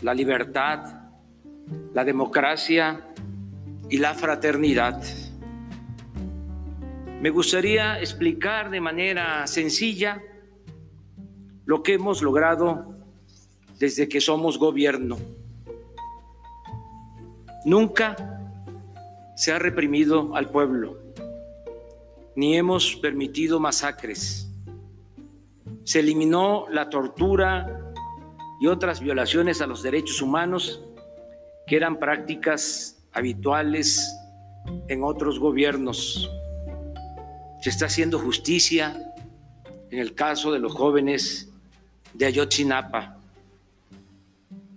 la 0.00 0.12
libertad, 0.12 1.12
la 1.94 2.04
democracia 2.04 3.14
y 3.88 3.98
la 3.98 4.12
fraternidad. 4.14 5.00
Me 7.22 7.30
gustaría 7.30 8.00
explicar 8.00 8.68
de 8.68 8.80
manera 8.80 9.46
sencilla 9.46 10.20
lo 11.64 11.80
que 11.80 11.94
hemos 11.94 12.20
logrado 12.20 12.96
desde 13.78 14.08
que 14.08 14.20
somos 14.20 14.58
gobierno. 14.58 15.18
Nunca 17.64 18.16
se 19.36 19.52
ha 19.52 19.60
reprimido 19.60 20.34
al 20.34 20.50
pueblo, 20.50 20.98
ni 22.34 22.56
hemos 22.56 22.96
permitido 22.96 23.60
masacres. 23.60 24.50
Se 25.84 26.00
eliminó 26.00 26.66
la 26.70 26.90
tortura 26.90 27.92
y 28.60 28.66
otras 28.66 28.98
violaciones 28.98 29.62
a 29.62 29.68
los 29.68 29.84
derechos 29.84 30.22
humanos 30.22 30.82
que 31.68 31.76
eran 31.76 32.00
prácticas 32.00 33.06
habituales 33.12 34.12
en 34.88 35.04
otros 35.04 35.38
gobiernos 35.38 36.28
se 37.62 37.70
está 37.70 37.86
haciendo 37.86 38.18
justicia 38.18 39.14
en 39.88 40.00
el 40.00 40.16
caso 40.16 40.50
de 40.50 40.58
los 40.58 40.72
jóvenes 40.72 41.48
de 42.12 42.26
Ayotzinapa. 42.26 43.20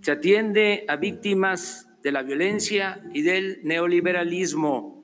Se 0.02 0.12
atiende 0.12 0.84
a 0.86 0.94
víctimas 0.94 1.88
de 2.04 2.12
la 2.12 2.22
violencia 2.22 3.02
y 3.12 3.22
del 3.22 3.58
neoliberalismo, 3.64 5.02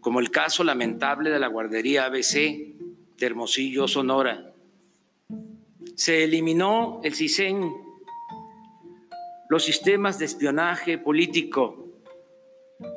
como 0.00 0.20
el 0.20 0.30
caso 0.30 0.64
lamentable 0.64 1.28
de 1.28 1.38
la 1.38 1.48
guardería 1.48 2.06
ABC 2.06 2.32
de 2.32 3.26
Hermosillo, 3.26 3.86
Sonora. 3.86 4.54
Se 5.96 6.24
eliminó 6.24 7.02
el 7.04 7.14
CISEN, 7.14 7.74
los 9.50 9.62
sistemas 9.62 10.18
de 10.18 10.24
espionaje 10.24 10.96
político 10.96 11.88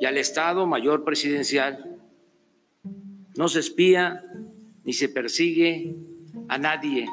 y 0.00 0.06
al 0.06 0.16
Estado 0.16 0.66
Mayor 0.66 1.04
Presidencial 1.04 1.97
no 3.38 3.46
se 3.46 3.60
espía 3.60 4.24
ni 4.82 4.92
se 4.92 5.08
persigue 5.08 5.94
a 6.48 6.58
nadie 6.58 7.06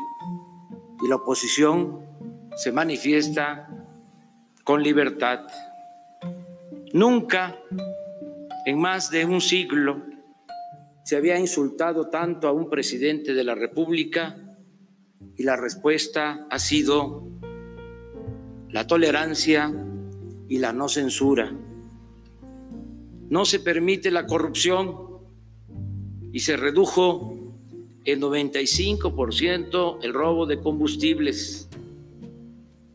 y 1.03 1.07
la 1.07 1.17
oposición 1.17 1.99
se 2.55 2.71
manifiesta 2.71 3.69
con 4.63 4.81
libertad. 4.81 5.41
Nunca 6.93 7.59
en 8.65 8.79
más 8.79 9.11
de 9.11 9.23
un 9.25 9.39
siglo 9.39 10.01
se 11.03 11.15
había 11.15 11.37
insultado 11.37 12.09
tanto 12.09 12.47
a 12.47 12.53
un 12.53 12.71
presidente 12.71 13.35
de 13.35 13.43
la 13.43 13.53
República 13.53 14.35
y 15.37 15.43
la 15.43 15.55
respuesta 15.55 16.47
ha 16.49 16.57
sido 16.57 17.27
la 18.71 18.87
tolerancia 18.87 19.71
y 20.49 20.57
la 20.57 20.73
no 20.73 20.89
censura. 20.89 21.53
No 23.29 23.45
se 23.45 23.59
permite 23.59 24.09
la 24.09 24.25
corrupción 24.25 25.14
y 26.35 26.41
se 26.41 26.57
redujo 26.57 27.33
en 28.03 28.19
95% 28.19 29.99
el 30.01 30.13
robo 30.13 30.45
de 30.45 30.59
combustibles. 30.59 31.69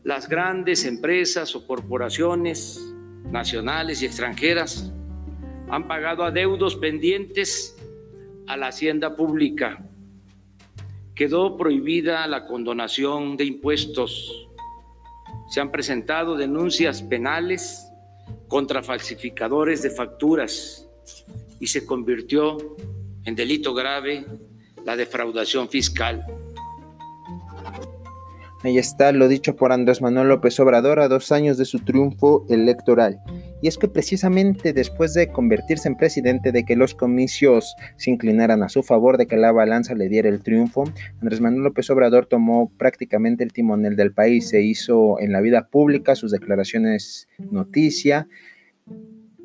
Las 0.03 0.29
grandes 0.29 0.85
empresas 0.85 1.55
o 1.55 1.65
corporaciones 1.65 2.79
nacionales 3.31 4.03
y 4.03 4.05
extranjeras 4.05 4.93
han 5.71 5.87
pagado 5.87 6.23
adeudos 6.23 6.75
pendientes 6.75 7.75
a 8.45 8.57
la 8.57 8.67
hacienda 8.67 9.15
pública. 9.15 9.89
Quedó 11.15 11.57
prohibida 11.57 12.27
la 12.27 12.45
condonación 12.45 13.37
de 13.37 13.45
impuestos. 13.45 14.49
Se 15.49 15.59
han 15.59 15.71
presentado 15.71 16.37
denuncias 16.37 17.01
penales 17.01 17.87
contra 18.47 18.83
falsificadores 18.83 19.81
de 19.81 19.89
facturas 19.89 20.87
y 21.59 21.65
se 21.65 21.87
convirtió 21.87 22.59
en 23.25 23.35
delito 23.35 23.73
grave 23.73 24.25
la 24.85 24.95
defraudación 24.95 25.69
fiscal. 25.69 26.25
Ahí 28.63 28.77
está 28.77 29.11
lo 29.11 29.27
dicho 29.27 29.55
por 29.55 29.71
Andrés 29.71 30.03
Manuel 30.03 30.27
López 30.27 30.59
Obrador 30.59 30.99
a 30.99 31.07
dos 31.07 31.31
años 31.31 31.57
de 31.57 31.65
su 31.65 31.79
triunfo 31.79 32.45
electoral. 32.47 33.19
Y 33.59 33.67
es 33.67 33.79
que 33.79 33.87
precisamente 33.87 34.71
después 34.71 35.15
de 35.15 35.31
convertirse 35.31 35.87
en 35.87 35.97
presidente, 35.97 36.51
de 36.51 36.63
que 36.63 36.75
los 36.75 36.93
comicios 36.93 37.75
se 37.97 38.11
inclinaran 38.11 38.61
a 38.61 38.69
su 38.69 38.83
favor, 38.83 39.17
de 39.17 39.25
que 39.25 39.35
la 39.35 39.51
balanza 39.51 39.95
le 39.95 40.09
diera 40.09 40.29
el 40.29 40.43
triunfo, 40.43 40.83
Andrés 41.21 41.41
Manuel 41.41 41.63
López 41.63 41.89
Obrador 41.89 42.27
tomó 42.27 42.71
prácticamente 42.77 43.43
el 43.43 43.51
timonel 43.51 43.95
del 43.95 44.13
país, 44.13 44.49
se 44.49 44.61
hizo 44.61 45.19
en 45.19 45.31
la 45.31 45.41
vida 45.41 45.67
pública, 45.69 46.15
sus 46.15 46.31
declaraciones 46.31 47.29
noticia, 47.39 48.27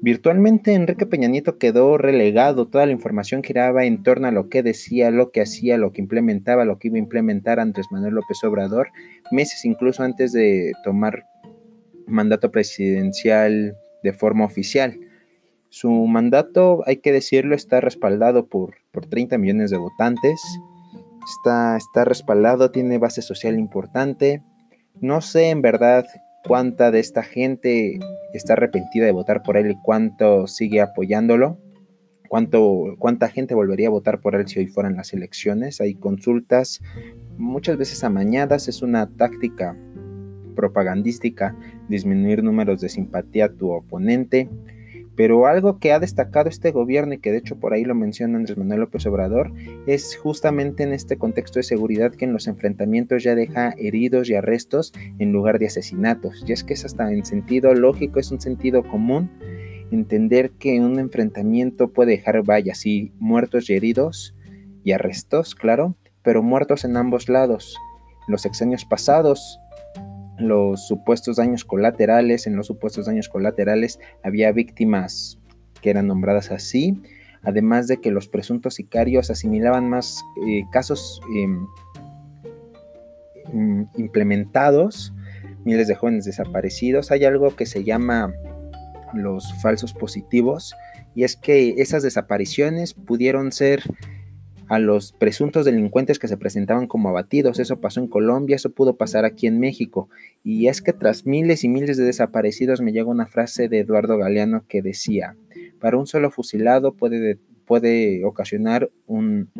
Virtualmente 0.02 0.74
Enrique 0.74 1.06
Peña 1.06 1.26
Nieto 1.28 1.56
quedó 1.58 1.96
relegado, 1.96 2.68
toda 2.68 2.84
la 2.84 2.92
información 2.92 3.42
giraba 3.42 3.84
en 3.86 4.02
torno 4.02 4.28
a 4.28 4.30
lo 4.30 4.48
que 4.48 4.62
decía, 4.62 5.10
lo 5.10 5.30
que 5.30 5.40
hacía, 5.40 5.78
lo 5.78 5.92
que 5.92 6.02
implementaba, 6.02 6.64
lo 6.66 6.78
que 6.78 6.88
iba 6.88 6.96
a 6.96 7.00
implementar 7.00 7.58
Andrés 7.58 7.86
Manuel 7.90 8.14
López 8.14 8.44
Obrador, 8.44 8.88
meses 9.32 9.64
incluso 9.64 10.02
antes 10.02 10.32
de 10.32 10.72
tomar 10.84 11.24
mandato 12.06 12.50
presidencial 12.50 13.76
de 14.02 14.12
forma 14.12 14.44
oficial. 14.44 15.00
Su 15.70 15.90
mandato, 15.90 16.82
hay 16.86 16.98
que 16.98 17.10
decirlo, 17.12 17.54
está 17.54 17.80
respaldado 17.80 18.46
por, 18.46 18.76
por 18.92 19.06
30 19.06 19.38
millones 19.38 19.70
de 19.70 19.78
votantes, 19.78 20.40
está, 21.38 21.76
está 21.76 22.04
respaldado, 22.04 22.70
tiene 22.70 22.98
base 22.98 23.22
social 23.22 23.58
importante. 23.58 24.42
No 25.00 25.20
sé 25.20 25.50
en 25.50 25.62
verdad 25.62 26.04
cuánta 26.46 26.90
de 26.90 27.00
esta 27.00 27.22
gente 27.22 27.98
está 28.32 28.54
arrepentida 28.54 29.04
de 29.04 29.12
votar 29.12 29.42
por 29.42 29.56
él 29.56 29.70
y 29.70 29.76
cuánto 29.82 30.46
sigue 30.46 30.80
apoyándolo. 30.80 31.58
Cuánto, 32.28 32.96
cuánta 32.98 33.28
gente 33.28 33.54
volvería 33.54 33.86
a 33.86 33.90
votar 33.90 34.20
por 34.20 34.34
él 34.34 34.48
si 34.48 34.58
hoy 34.58 34.66
fueran 34.66 34.96
las 34.96 35.12
elecciones. 35.12 35.80
Hay 35.80 35.94
consultas 35.94 36.82
muchas 37.38 37.76
veces 37.76 38.02
amañadas, 38.02 38.66
es 38.66 38.82
una 38.82 39.08
táctica 39.08 39.76
propagandística 40.56 41.54
disminuir 41.88 42.42
números 42.42 42.80
de 42.80 42.88
simpatía 42.88 43.44
a 43.44 43.52
tu 43.52 43.70
oponente. 43.70 44.48
Pero 45.16 45.46
algo 45.46 45.78
que 45.78 45.92
ha 45.92 45.98
destacado 45.98 46.48
este 46.48 46.70
gobierno 46.70 47.14
y 47.14 47.18
que 47.18 47.32
de 47.32 47.38
hecho 47.38 47.56
por 47.56 47.72
ahí 47.72 47.84
lo 47.84 47.94
menciona 47.94 48.36
Andrés 48.36 48.58
Manuel 48.58 48.80
López 48.80 49.06
Obrador 49.06 49.52
es 49.86 50.16
justamente 50.16 50.82
en 50.82 50.92
este 50.92 51.16
contexto 51.16 51.58
de 51.58 51.62
seguridad 51.62 52.12
que 52.12 52.26
en 52.26 52.32
los 52.32 52.46
enfrentamientos 52.46 53.22
ya 53.22 53.34
deja 53.34 53.74
heridos 53.78 54.28
y 54.28 54.34
arrestos 54.34 54.92
en 55.18 55.32
lugar 55.32 55.58
de 55.58 55.66
asesinatos. 55.66 56.44
Y 56.46 56.52
es 56.52 56.64
que 56.64 56.74
es 56.74 56.84
hasta 56.84 57.10
en 57.10 57.24
sentido 57.24 57.74
lógico, 57.74 58.20
es 58.20 58.30
un 58.30 58.40
sentido 58.40 58.82
común 58.82 59.30
entender 59.90 60.50
que 60.50 60.80
un 60.80 60.98
enfrentamiento 60.98 61.88
puede 61.88 62.12
dejar, 62.12 62.42
vaya, 62.42 62.74
sí, 62.74 63.12
muertos 63.18 63.70
y 63.70 63.74
heridos 63.74 64.34
y 64.84 64.92
arrestos, 64.92 65.54
claro, 65.54 65.96
pero 66.22 66.42
muertos 66.42 66.84
en 66.84 66.96
ambos 66.96 67.28
lados. 67.28 67.76
Los 68.28 68.42
sexenios 68.42 68.84
pasados, 68.84 69.60
los 70.38 70.86
supuestos 70.86 71.36
daños 71.36 71.64
colaterales, 71.64 72.46
en 72.46 72.56
los 72.56 72.66
supuestos 72.66 73.06
daños 73.06 73.28
colaterales 73.28 73.98
había 74.22 74.52
víctimas 74.52 75.38
que 75.80 75.90
eran 75.90 76.06
nombradas 76.06 76.50
así, 76.50 77.00
además 77.42 77.86
de 77.86 77.98
que 78.00 78.10
los 78.10 78.28
presuntos 78.28 78.74
sicarios 78.74 79.30
asimilaban 79.30 79.88
más 79.88 80.22
eh, 80.46 80.64
casos 80.72 81.20
em, 81.34 81.66
mm, 83.52 83.84
implementados, 83.96 85.12
miles 85.64 85.88
de 85.88 85.94
jóvenes 85.94 86.24
desaparecidos. 86.24 87.10
Hay 87.10 87.24
algo 87.24 87.54
que 87.54 87.66
se 87.66 87.84
llama 87.84 88.32
los 89.14 89.52
falsos 89.62 89.94
positivos, 89.94 90.74
y 91.14 91.24
es 91.24 91.36
que 91.36 91.76
esas 91.78 92.02
desapariciones 92.02 92.92
pudieron 92.92 93.52
ser 93.52 93.82
a 94.68 94.78
los 94.78 95.12
presuntos 95.12 95.64
delincuentes 95.64 96.18
que 96.18 96.28
se 96.28 96.36
presentaban 96.36 96.86
como 96.86 97.08
abatidos. 97.08 97.58
Eso 97.58 97.80
pasó 97.80 98.00
en 98.00 98.08
Colombia, 98.08 98.56
eso 98.56 98.70
pudo 98.70 98.96
pasar 98.96 99.24
aquí 99.24 99.46
en 99.46 99.60
México. 99.60 100.08
Y 100.42 100.68
es 100.68 100.82
que 100.82 100.92
tras 100.92 101.26
miles 101.26 101.64
y 101.64 101.68
miles 101.68 101.96
de 101.96 102.04
desaparecidos 102.04 102.80
me 102.80 102.92
llega 102.92 103.08
una 103.08 103.26
frase 103.26 103.68
de 103.68 103.80
Eduardo 103.80 104.18
Galeano 104.18 104.64
que 104.68 104.82
decía, 104.82 105.36
para 105.80 105.96
un 105.96 106.06
solo 106.06 106.30
fusilado 106.30 106.94
puede, 106.94 107.38
puede 107.64 108.24
ocasionar 108.24 108.90
un, 109.06 109.50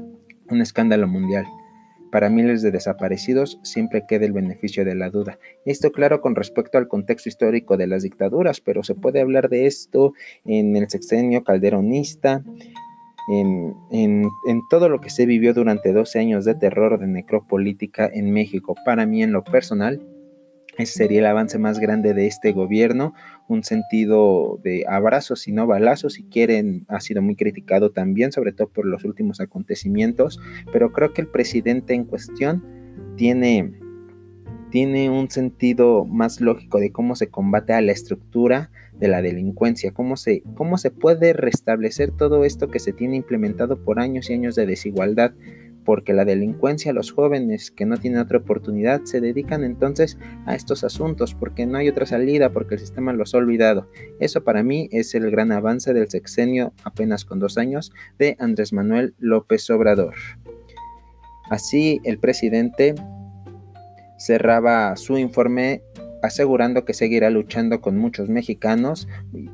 un 0.49 0.61
escándalo 0.61 1.07
mundial. 1.07 1.45
Para 2.11 2.31
miles 2.31 2.63
de 2.63 2.71
desaparecidos 2.71 3.59
siempre 3.63 4.05
queda 4.09 4.25
el 4.25 4.33
beneficio 4.33 4.85
de 4.85 4.95
la 4.95 5.11
duda. 5.11 5.39
Esto 5.65 5.91
claro 5.91 6.21
con 6.21 6.35
respecto 6.35 6.79
al 6.79 6.89
contexto 6.89 7.29
histórico 7.29 7.77
de 7.77 7.89
las 7.89 8.03
dictaduras, 8.03 8.61
pero 8.61 8.83
se 8.85 8.95
puede 8.95 9.21
hablar 9.21 9.49
de 9.49 9.67
esto 9.67 10.15
en 10.45 10.77
el 10.77 10.89
sexenio 10.89 11.45
calderonista, 11.45 12.43
en, 13.29 14.23
todo 14.71 14.89
lo 14.89 15.01
que 15.01 15.11
se 15.11 15.27
vivió 15.27 15.55
durante 15.55 15.93
12 15.93 16.19
años 16.19 16.45
de 16.45 16.55
terror 16.55 16.99
de 16.99 17.07
necropolítica 17.07 18.09
en 18.13 18.33
México. 18.33 18.75
Para 18.85 19.07
mí 19.07 19.23
en 19.23 19.33
lo 19.33 19.45
personal, 19.45 20.01
ese 20.79 20.93
sería 20.93 21.21
el 21.21 21.27
avance 21.27 21.59
más 21.59 21.79
grande 21.79 22.13
de 22.13 22.27
este 22.27 22.53
gobierno, 22.53 23.15
un 23.49 23.65
sentido 23.65 24.61
de 24.63 24.85
abrazos 24.87 25.49
y 25.49 25.53
no 25.53 25.67
balazos, 25.67 26.15
si 26.15 26.25
quieren, 26.25 26.85
ha 26.89 27.01
sido 27.01 27.23
muy 27.23 27.35
criticado 27.35 27.91
también, 27.91 28.31
sobre 28.31 28.53
todo 28.53 28.69
por 28.69 28.85
los 28.85 29.05
últimos 29.05 29.41
acontecimientos, 29.41 30.39
pero 30.73 30.93
creo 30.93 31.13
que 31.13 31.23
el 31.23 31.29
presidente 31.29 31.95
en 31.95 32.05
cuestión 32.05 32.63
tiene, 33.17 33.73
tiene 34.71 35.09
un 35.09 35.31
sentido 35.31 36.05
más 36.05 36.43
lógico 36.43 36.79
de 36.79 36.93
cómo 36.93 37.17
se 37.17 37.29
combate 37.29 37.73
a 37.73 37.81
la 37.81 37.93
estructura 37.93 38.71
de 38.99 39.09
la 39.09 39.23
delincuencia, 39.23 39.93
cómo 39.93 40.17
se, 40.17 40.43
cómo 40.55 40.79
se 40.79 40.91
puede 40.91 41.33
restablecer 41.33 42.11
todo 42.11 42.45
esto 42.45 42.69
que 42.69 42.79
se 42.79 42.93
tiene 42.93 43.17
implementado 43.17 43.83
por 43.83 44.01
años 44.01 44.31
y 44.31 44.35
años 44.35 44.55
de 44.55 44.67
desigualdad 44.67 45.33
porque 45.87 46.13
la 46.13 46.25
delincuencia, 46.25 46.93
los 46.93 47.13
jóvenes 47.13 47.71
que 47.71 47.87
no 47.87 47.97
tienen 47.97 48.19
otra 48.19 48.39
oportunidad 48.39 49.03
se 49.05 49.21
dedican 49.21 49.63
entonces 49.63 50.19
a 50.45 50.57
estos 50.57 50.83
asuntos 50.83 51.33
porque 51.33 51.65
no 51.65 51.79
hay 51.79 51.89
otra 51.89 52.05
salida, 52.05 52.51
porque 52.51 52.75
el 52.75 52.81
sistema 52.81 53.13
los 53.13 53.35
ha 53.35 53.39
olvidado. 53.39 53.89
Eso 54.19 54.43
para 54.43 54.65
mí 54.65 54.89
es 54.91 55.15
el 55.15 55.31
gran 55.31 55.53
avance 55.53 55.95
del 55.95 56.11
sexenio 56.11 56.75
apenas 56.83 57.25
con 57.25 57.39
dos 57.39 57.57
años 57.57 57.93
de 58.19 58.37
Andrés 58.41 58.73
Manuel 58.73 59.15
López 59.19 59.71
Obrador. 59.71 60.15
Así 61.49 62.01
el 62.03 62.19
presidente 62.19 62.97
cerraba 64.19 64.97
su 64.97 65.17
informe 65.17 65.83
asegurando 66.27 66.85
que 66.85 66.95
seguirá 66.95 67.31
luchando 67.31 67.81
con 67.81 67.97
muchos 67.97 68.29
mexicanos, 68.29 69.09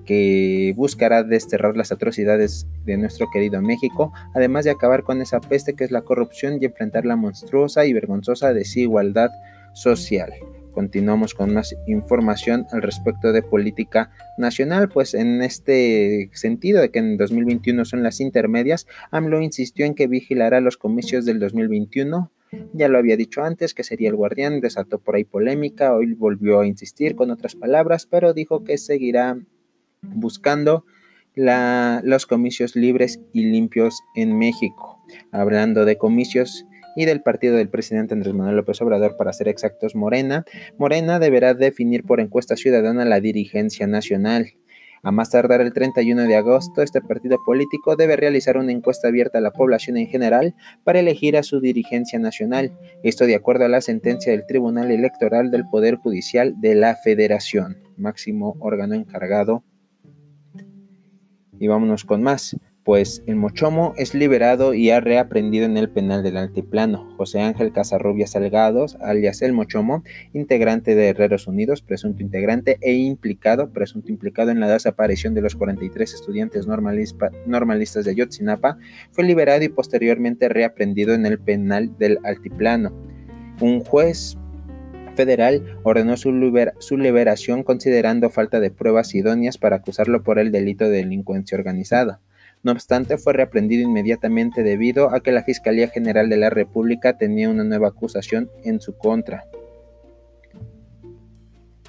que 0.05 0.73
buscará 0.77 1.23
desterrar 1.23 1.77
las 1.77 1.93
atrocidades 1.93 2.67
de 2.85 2.97
nuestro 2.97 3.29
querido 3.31 3.61
México, 3.63 4.13
además 4.35 4.65
de 4.65 4.71
acabar 4.73 5.03
con 5.03 5.21
esa 5.21 5.41
peste 5.41 5.75
que 5.75 5.85
es 5.85 5.91
la 5.91 6.03
corrupción 6.03 6.59
y 6.61 6.65
enfrentar 6.65 7.05
la 7.05 7.17
monstruosa 7.17 7.85
y 7.87 7.93
vergonzosa 7.93 8.53
desigualdad 8.53 9.31
social. 9.75 10.33
Continuamos 10.73 11.35
con 11.35 11.53
más 11.53 11.77
información 11.87 12.67
al 12.73 12.81
respecto 12.81 13.33
de 13.33 13.43
política 13.43 14.11
nacional, 14.39 14.89
pues 14.89 15.13
en 15.13 15.43
este 15.43 16.31
sentido 16.33 16.81
de 16.81 16.91
que 16.91 16.99
en 16.99 17.19
2021 17.19 17.85
son 17.85 18.03
las 18.03 18.21
intermedias, 18.21 18.87
AMLO 19.11 19.43
insistió 19.43 19.85
en 19.85 19.95
que 19.95 20.07
vigilará 20.07 20.61
los 20.61 20.79
comicios 20.79 21.27
del 21.27 21.39
2021 21.41 22.31
ya 22.73 22.89
lo 22.89 22.99
había 22.99 23.17
dicho 23.17 23.43
antes 23.43 23.75
que 23.75 23.85
sería 23.85 24.09
el 24.09 24.17
guardián, 24.17 24.61
desató 24.61 24.99
por 24.99 25.17
ahí 25.17 25.25
polémica, 25.25 25.95
hoy 25.95 26.15
volvió 26.15 26.61
a 26.61 26.67
insistir 26.67 27.15
con 27.15 27.31
otras 27.31 27.55
palabras, 27.55 28.07
pero 28.07 28.35
dijo 28.35 28.65
que 28.65 28.79
seguirá 28.79 29.39
buscando 30.03 30.85
los 31.35 32.27
comicios 32.27 32.77
libres 32.77 33.21
y 33.33 33.45
limpios 33.47 34.03
en 34.15 34.37
México. 34.37 35.03
Hablando 35.31 35.85
de 35.85 35.97
comicios 35.97 36.67
y 36.95 37.07
del 37.07 37.23
partido 37.23 37.57
del 37.57 37.71
presidente 37.71 38.13
Andrés 38.15 38.35
Manuel 38.35 38.57
López 38.57 38.81
Obrador, 38.83 39.17
para 39.17 39.33
ser 39.33 39.49
exactos, 39.49 39.95
Morena, 39.95 40.45
Morena 40.79 41.19
deberá 41.19 41.55
definir 41.55 42.05
por 42.05 42.21
encuesta 42.21 42.57
ciudadana 42.57 43.05
la 43.07 43.21
dirigencia 43.21 43.87
nacional. 43.87 44.53
A 45.05 45.11
más 45.11 45.31
tardar 45.31 45.61
el 45.61 45.73
31 45.73 46.23
de 46.23 46.37
agosto, 46.37 46.81
este 46.81 47.01
partido 47.01 47.39
político 47.45 47.97
debe 47.97 48.15
realizar 48.15 48.57
una 48.57 48.71
encuesta 48.71 49.09
abierta 49.09 49.39
a 49.39 49.41
la 49.41 49.51
población 49.51 49.97
en 49.97 50.07
general 50.07 50.55
para 50.85 51.01
elegir 51.01 51.37
a 51.37 51.43
su 51.43 51.59
dirigencia 51.59 52.21
nacional, 52.21 52.79
esto 53.03 53.27
de 53.27 53.35
acuerdo 53.35 53.65
a 53.65 53.69
la 53.69 53.81
sentencia 53.81 54.31
del 54.31 54.47
Tribunal 54.47 54.93
Electoral 54.93 55.51
del 55.51 55.65
Poder 55.69 55.97
Judicial 55.97 56.55
de 56.61 56.77
la 56.77 56.95
Federación, 56.95 57.79
máximo 57.97 58.55
órgano 58.61 58.95
encargado. 58.95 59.65
Y 61.59 61.67
vámonos 61.67 62.05
con 62.05 62.23
más 62.23 62.57
pues 62.85 63.23
el 63.27 63.37
Mochomo 63.37 63.95
es 63.97 64.15
liberado 64.15 64.75
y 64.75 64.91
ha 64.91 65.01
reaprendido 65.01 65.67
en 65.67 65.77
el 65.77 65.89
penal 65.89 66.23
del 66.23 66.37
Altiplano. 66.37 67.15
José 67.17 67.41
Ángel 67.41 67.73
Casarrubia 67.73 68.27
Salgados, 68.27 68.97
alias 69.01 69.43
el 69.43 69.53
Mochomo, 69.53 70.03
integrante 70.33 70.95
de 70.95 71.09
Herreros 71.09 71.47
Unidos, 71.47 71.83
presunto 71.83 72.23
integrante 72.23 72.79
e 72.81 72.95
implicado, 72.95 73.71
presunto 73.71 74.11
implicado 74.11 74.51
en 74.51 74.61
la 74.61 74.69
desaparición 74.69 75.35
de 75.35 75.43
los 75.43 75.55
43 75.55 76.13
estudiantes 76.13 76.67
normalistas 76.67 78.05
de 78.05 78.11
Ayotzinapa, 78.11 78.79
fue 79.13 79.25
liberado 79.25 79.63
y 79.63 79.69
posteriormente 79.69 80.49
reaprendido 80.49 81.15
en 81.15 81.27
el 81.27 81.39
penal 81.39 81.97
del 81.99 82.19
Altiplano. 82.25 82.93
Un 83.61 83.85
juez 83.85 84.37
federal 85.15 85.79
ordenó 85.83 86.17
su, 86.17 86.33
liberación 86.33 87.63
considerando 87.63 88.31
falta 88.31 88.61
de 88.61 88.71
pruebas 88.71 89.15
idóneas 89.15 89.59
para 89.59 89.77
acusarlo 89.77 90.23
por 90.23 90.39
el 90.39 90.51
delito 90.51 90.85
de 90.85 90.99
delincuencia 90.99 91.57
organizada. 91.57 92.21
No 92.63 92.71
obstante, 92.73 93.19
fue 93.19 93.33
reaprendido 93.33 93.83
inmediatamente 93.83 94.63
debido 94.63 95.13
a 95.13 95.21
que 95.21 95.33
la 95.33 95.43
Fiscalía 95.43 95.89
General 95.89 96.29
de 96.29 96.37
la 96.37 96.49
República 96.49 97.17
tenía 97.19 97.51
una 97.51 97.65
nueva 97.65 97.89
acusación 97.89 98.51
en 98.65 98.81
su 98.81 98.97
contra. 98.97 99.45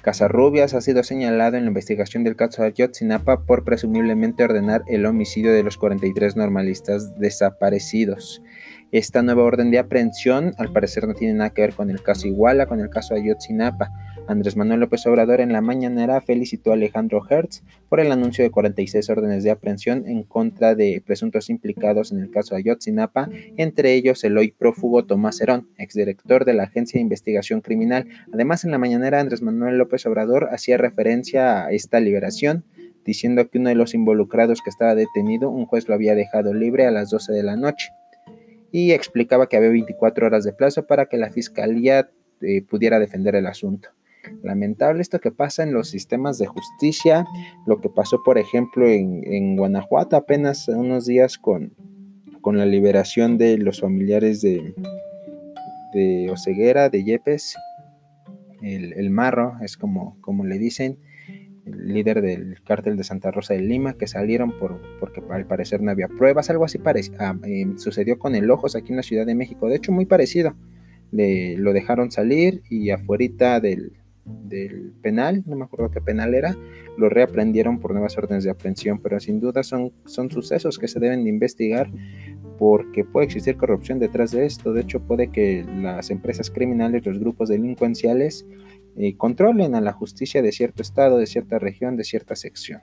Casarrubias 0.02 0.74
ha 0.74 0.82
sido 0.82 1.02
señalado 1.02 1.56
en 1.56 1.62
la 1.62 1.68
investigación 1.68 2.24
del 2.24 2.36
caso 2.36 2.62
Ayotzinapa 2.62 3.46
por 3.46 3.64
presumiblemente 3.64 4.44
ordenar 4.44 4.82
el 4.86 5.06
homicidio 5.06 5.50
de 5.50 5.62
los 5.62 5.78
43 5.78 6.36
normalistas 6.36 7.18
desaparecidos. 7.18 8.42
Esta 8.92 9.22
nueva 9.22 9.44
orden 9.44 9.70
de 9.70 9.78
aprehensión 9.78 10.52
al 10.58 10.72
parecer 10.72 11.08
no 11.08 11.14
tiene 11.14 11.32
nada 11.34 11.50
que 11.50 11.62
ver 11.62 11.72
con 11.72 11.88
el 11.88 12.02
caso 12.02 12.28
Iguala, 12.28 12.66
con 12.66 12.80
el 12.80 12.90
caso 12.90 13.14
Ayotzinapa, 13.14 13.90
Andrés 14.26 14.56
Manuel 14.56 14.80
López 14.80 15.06
Obrador 15.06 15.42
en 15.42 15.52
la 15.52 15.60
mañanera 15.60 16.20
felicitó 16.22 16.70
a 16.70 16.74
Alejandro 16.74 17.22
Hertz 17.28 17.62
por 17.90 18.00
el 18.00 18.10
anuncio 18.10 18.42
de 18.42 18.50
46 18.50 19.10
órdenes 19.10 19.44
de 19.44 19.50
aprehensión 19.50 20.08
en 20.08 20.22
contra 20.22 20.74
de 20.74 21.02
presuntos 21.04 21.50
implicados 21.50 22.10
en 22.10 22.20
el 22.20 22.30
caso 22.30 22.54
de 22.54 22.62
Ayotzinapa, 22.62 23.28
entre 23.58 23.92
ellos 23.92 24.24
el 24.24 24.38
hoy 24.38 24.52
prófugo 24.52 25.04
Tomás 25.04 25.40
Herón, 25.42 25.68
exdirector 25.76 26.46
de 26.46 26.54
la 26.54 26.64
Agencia 26.64 26.98
de 26.98 27.02
Investigación 27.02 27.60
Criminal. 27.60 28.08
Además, 28.32 28.64
en 28.64 28.70
la 28.70 28.78
mañanera 28.78 29.20
Andrés 29.20 29.42
Manuel 29.42 29.76
López 29.76 30.06
Obrador 30.06 30.48
hacía 30.52 30.78
referencia 30.78 31.66
a 31.66 31.72
esta 31.72 32.00
liberación 32.00 32.64
diciendo 33.04 33.50
que 33.50 33.58
uno 33.58 33.68
de 33.68 33.74
los 33.74 33.92
involucrados 33.92 34.62
que 34.62 34.70
estaba 34.70 34.94
detenido, 34.94 35.50
un 35.50 35.66
juez 35.66 35.86
lo 35.86 35.94
había 35.94 36.14
dejado 36.14 36.54
libre 36.54 36.86
a 36.86 36.90
las 36.90 37.10
12 37.10 37.32
de 37.34 37.42
la 37.42 37.56
noche 37.56 37.90
y 38.72 38.92
explicaba 38.92 39.50
que 39.50 39.58
había 39.58 39.68
24 39.68 40.26
horas 40.26 40.44
de 40.44 40.54
plazo 40.54 40.86
para 40.86 41.06
que 41.06 41.18
la 41.18 41.28
fiscalía 41.28 42.08
eh, 42.40 42.62
pudiera 42.62 42.98
defender 42.98 43.34
el 43.34 43.46
asunto. 43.46 43.90
Lamentable 44.42 45.02
esto 45.02 45.20
que 45.20 45.30
pasa 45.30 45.62
en 45.62 45.72
los 45.72 45.88
sistemas 45.88 46.38
de 46.38 46.46
justicia, 46.46 47.26
lo 47.66 47.80
que 47.80 47.88
pasó 47.88 48.22
por 48.24 48.38
ejemplo 48.38 48.86
en, 48.86 49.56
Guanajuato 49.56 50.16
apenas 50.16 50.68
unos 50.68 51.06
días 51.06 51.38
con, 51.38 51.74
con, 52.40 52.56
la 52.56 52.66
liberación 52.66 53.38
de 53.38 53.58
los 53.58 53.80
familiares 53.80 54.40
de, 54.40 54.74
de 55.94 56.30
Oceguera, 56.30 56.88
de 56.88 57.04
Yepes, 57.04 57.54
el, 58.62 59.10
Marro, 59.10 59.56
es 59.60 59.76
como, 59.76 60.18
como 60.20 60.44
le 60.44 60.58
dicen, 60.58 60.98
el 61.66 61.92
líder 61.92 62.22
del 62.22 62.62
cártel 62.62 62.96
de 62.96 63.04
Santa 63.04 63.30
Rosa 63.30 63.54
de 63.54 63.60
Lima, 63.60 63.94
que 63.94 64.06
salieron 64.06 64.58
por, 64.58 64.80
porque 65.00 65.22
al 65.30 65.46
parecer 65.46 65.82
no 65.82 65.90
había 65.90 66.08
pruebas, 66.08 66.50
algo 66.50 66.64
así 66.64 66.78
ah, 67.18 67.36
eh, 67.44 67.66
sucedió 67.76 68.18
con 68.18 68.34
el 68.34 68.50
Ojos 68.50 68.76
aquí 68.76 68.90
en 68.92 68.96
la 68.96 69.02
Ciudad 69.02 69.26
de 69.26 69.34
México, 69.34 69.68
de 69.68 69.76
hecho 69.76 69.92
muy 69.92 70.06
parecido, 70.06 70.54
le, 71.10 71.56
lo 71.56 71.72
dejaron 71.72 72.10
salir 72.10 72.62
y 72.68 72.90
afuerita 72.90 73.60
del, 73.60 73.92
del 74.24 74.92
penal, 75.02 75.42
no 75.46 75.56
me 75.56 75.64
acuerdo 75.64 75.90
qué 75.90 76.00
penal 76.00 76.34
era, 76.34 76.56
lo 76.96 77.08
reaprendieron 77.08 77.80
por 77.80 77.92
nuevas 77.92 78.16
órdenes 78.16 78.44
de 78.44 78.50
aprehensión, 78.50 79.00
pero 79.00 79.20
sin 79.20 79.40
duda 79.40 79.62
son, 79.62 79.92
son 80.06 80.30
sucesos 80.30 80.78
que 80.78 80.88
se 80.88 81.00
deben 81.00 81.24
de 81.24 81.30
investigar 81.30 81.90
porque 82.58 83.04
puede 83.04 83.26
existir 83.26 83.56
corrupción 83.56 83.98
detrás 83.98 84.30
de 84.30 84.46
esto. 84.46 84.72
De 84.72 84.82
hecho, 84.82 85.00
puede 85.00 85.30
que 85.30 85.64
las 85.64 86.10
empresas 86.10 86.50
criminales, 86.50 87.04
los 87.04 87.18
grupos 87.18 87.48
delincuenciales, 87.48 88.46
eh, 88.96 89.16
controlen 89.16 89.74
a 89.74 89.80
la 89.80 89.92
justicia 89.92 90.40
de 90.40 90.52
cierto 90.52 90.82
estado, 90.82 91.18
de 91.18 91.26
cierta 91.26 91.58
región, 91.58 91.96
de 91.96 92.04
cierta 92.04 92.36
sección. 92.36 92.80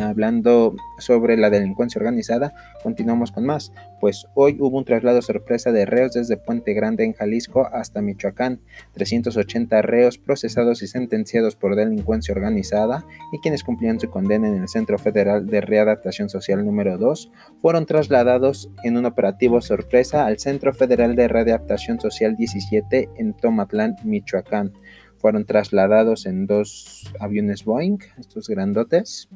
Hablando 0.00 0.74
sobre 0.98 1.36
la 1.36 1.50
delincuencia 1.50 2.00
organizada, 2.00 2.52
continuamos 2.82 3.30
con 3.30 3.46
más, 3.46 3.72
pues 4.00 4.26
hoy 4.34 4.56
hubo 4.58 4.78
un 4.78 4.84
traslado 4.84 5.22
sorpresa 5.22 5.70
de 5.70 5.86
reos 5.86 6.14
desde 6.14 6.36
Puente 6.36 6.74
Grande 6.74 7.04
en 7.04 7.12
Jalisco 7.12 7.68
hasta 7.72 8.02
Michoacán, 8.02 8.60
380 8.94 9.82
reos 9.82 10.18
procesados 10.18 10.82
y 10.82 10.88
sentenciados 10.88 11.54
por 11.54 11.76
delincuencia 11.76 12.34
organizada 12.34 13.06
y 13.32 13.38
quienes 13.38 13.62
cumplían 13.62 14.00
su 14.00 14.10
condena 14.10 14.48
en 14.48 14.62
el 14.62 14.68
Centro 14.68 14.98
Federal 14.98 15.46
de 15.46 15.60
Readaptación 15.60 16.28
Social 16.28 16.64
número 16.64 16.98
2 16.98 17.30
fueron 17.62 17.86
trasladados 17.86 18.70
en 18.82 18.96
un 18.96 19.06
operativo 19.06 19.60
sorpresa 19.60 20.26
al 20.26 20.38
Centro 20.38 20.74
Federal 20.74 21.14
de 21.14 21.28
Readaptación 21.28 22.00
Social 22.00 22.36
17 22.36 23.10
en 23.16 23.34
Tomatlán, 23.34 23.96
Michoacán. 24.02 24.72
Fueron 25.18 25.46
trasladados 25.46 26.26
en 26.26 26.46
dos 26.46 27.10
aviones 27.20 27.64
Boeing, 27.64 27.98
estos 28.18 28.48
grandotes, 28.48 29.28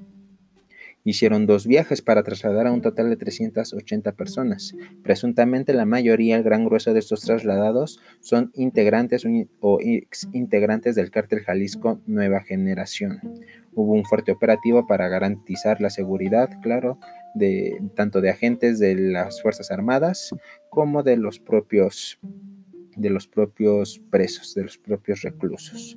Hicieron 1.08 1.46
dos 1.46 1.66
viajes 1.66 2.02
para 2.02 2.22
trasladar 2.22 2.66
a 2.66 2.70
un 2.70 2.82
total 2.82 3.08
de 3.08 3.16
380 3.16 4.12
personas. 4.12 4.74
Presuntamente 5.02 5.72
la 5.72 5.86
mayoría, 5.86 6.36
el 6.36 6.42
gran 6.42 6.66
grueso 6.66 6.92
de 6.92 6.98
estos 6.98 7.22
trasladados, 7.22 7.98
son 8.20 8.50
integrantes 8.54 9.24
o 9.60 9.78
ex 9.80 10.28
integrantes 10.34 10.96
del 10.96 11.10
cártel 11.10 11.40
Jalisco 11.40 12.02
Nueva 12.04 12.42
Generación. 12.42 13.20
Hubo 13.72 13.94
un 13.94 14.04
fuerte 14.04 14.32
operativo 14.32 14.86
para 14.86 15.08
garantizar 15.08 15.80
la 15.80 15.88
seguridad, 15.88 16.50
claro, 16.60 16.98
de 17.34 17.80
tanto 17.96 18.20
de 18.20 18.28
agentes 18.28 18.78
de 18.78 18.94
las 18.94 19.40
Fuerzas 19.40 19.70
Armadas 19.70 20.34
como 20.68 21.02
de 21.02 21.16
los 21.16 21.38
propios 21.38 22.20
de 22.96 23.08
los 23.08 23.26
propios 23.26 23.98
presos, 24.10 24.54
de 24.54 24.64
los 24.64 24.76
propios 24.76 25.22
reclusos. 25.22 25.96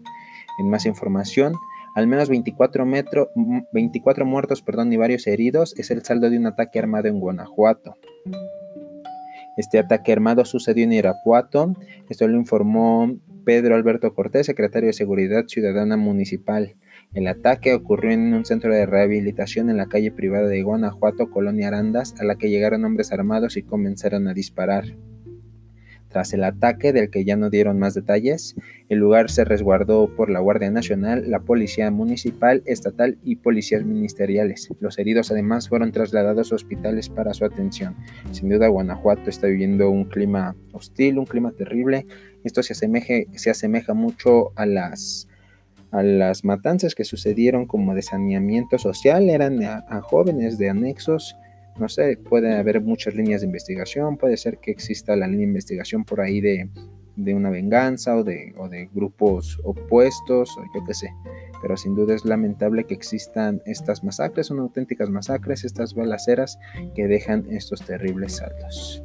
En 0.60 0.70
más 0.70 0.86
información, 0.86 1.54
al 1.96 2.08
menos 2.08 2.30
24, 2.30 2.86
24 3.74 4.26
muertos 4.26 4.62
perdón, 4.62 4.94
y 4.94 4.98
varios 4.98 5.28
heridos 5.28 5.74
es 5.78 5.92
el 5.92 6.04
saldo 6.04 6.30
de 6.30 6.38
un 6.38 6.48
ataque 6.48 6.80
armado 6.80 7.08
en 7.08 7.20
Guanajuato. 7.20 7.96
Este 9.58 9.80
ataque 9.80 10.14
armado 10.14 10.46
sucedió 10.46 10.86
en 10.86 10.94
Irapuato. 10.94 11.76
Esto 12.10 12.28
lo 12.28 12.38
informó 12.38 13.18
Pedro 13.44 13.76
Alberto 13.76 14.14
Cortés, 14.14 14.46
secretario 14.46 14.88
de 14.88 14.94
Seguridad 14.94 15.46
Ciudadana 15.48 15.98
Municipal. 15.98 16.76
El 17.14 17.28
ataque 17.28 17.74
ocurrió 17.74 18.12
en 18.12 18.34
un 18.34 18.46
centro 18.46 18.74
de 18.74 18.86
rehabilitación 18.86 19.70
en 19.70 19.78
la 19.78 19.88
calle 19.88 20.12
privada 20.12 20.48
de 20.48 20.64
Guanajuato, 20.64 21.30
Colonia 21.30 21.68
Arandas, 21.68 22.16
a 22.20 22.24
la 22.24 22.36
que 22.36 22.50
llegaron 22.50 22.86
hombres 22.86 23.12
armados 23.12 23.58
y 23.58 23.64
comenzaron 23.64 24.28
a 24.30 24.34
disparar. 24.34 24.86
Tras 26.12 26.34
el 26.34 26.44
ataque, 26.44 26.92
del 26.92 27.10
que 27.10 27.24
ya 27.24 27.38
no 27.38 27.50
dieron 27.50 27.80
más 27.80 27.94
detalles, 27.94 28.56
el 28.90 29.00
lugar 29.00 29.30
se 29.30 29.46
resguardó 29.46 30.14
por 30.14 30.30
la 30.30 30.40
Guardia 30.40 30.70
Nacional, 30.70 31.30
la 31.30 31.40
Policía 31.40 31.90
Municipal, 31.90 32.62
Estatal 32.66 33.18
y 33.24 33.38
policías 33.38 33.86
ministeriales. 33.86 34.70
Los 34.82 35.00
heridos 35.00 35.32
además 35.32 35.70
fueron 35.70 35.92
trasladados 35.92 36.52
a 36.52 36.56
hospitales 36.56 37.08
para 37.08 37.34
su 37.34 37.46
atención. 37.46 37.96
Sin 38.32 38.50
duda, 38.50 38.68
Guanajuato 38.68 39.30
está 39.30 39.48
viviendo 39.48 39.90
un 39.90 40.06
clima 40.06 40.56
hostil, 40.74 41.18
un 41.18 41.26
clima 41.26 41.52
terrible. 41.54 42.06
Esto 42.44 42.62
se, 42.62 42.76
se 42.76 43.50
asemeja 43.50 43.94
mucho 43.94 44.52
a 44.58 44.66
las, 44.66 45.30
a 45.92 46.04
las 46.04 46.44
matanzas 46.44 46.94
que 46.94 47.06
sucedieron 47.06 47.66
como 47.66 47.96
de 47.96 48.02
saneamiento 48.02 48.78
social. 48.78 49.30
Eran 49.30 49.64
a 49.64 50.02
jóvenes 50.02 50.58
de 50.58 50.70
anexos 50.70 51.38
no 51.80 51.90
sé, 51.90 52.18
puede 52.18 52.56
haber 52.56 52.82
muchas 52.82 53.16
líneas 53.16 53.42
de 53.42 53.48
investigación, 53.48 54.18
puede 54.18 54.38
ser 54.38 54.58
que 54.58 54.72
exista 54.72 55.16
la 55.16 55.28
línea 55.28 55.46
de 55.46 55.52
investigación 55.52 56.04
por 56.04 56.22
ahí 56.22 56.42
de, 56.42 56.70
una 57.34 57.50
venganza 57.50 58.16
o 58.16 58.24
de, 58.24 58.54
o 58.58 58.68
de, 58.68 58.90
grupos 58.94 59.60
opuestos 59.64 60.56
o 60.58 60.64
yo 60.76 60.84
qué 60.86 60.94
sé. 60.94 61.10
Pero 61.62 61.78
sin 61.78 61.96
duda 61.96 62.16
es 62.16 62.26
lamentable 62.26 62.86
que 62.86 62.94
existan 62.94 63.62
estas 63.66 64.04
masacres, 64.04 64.48
son 64.48 64.60
auténticas 64.60 65.10
masacres, 65.10 65.64
estas 65.64 65.94
balaceras 65.94 66.60
que 66.96 67.08
dejan 67.08 67.46
estos 67.52 67.86
terribles 67.86 68.38
saldos. 68.38 69.04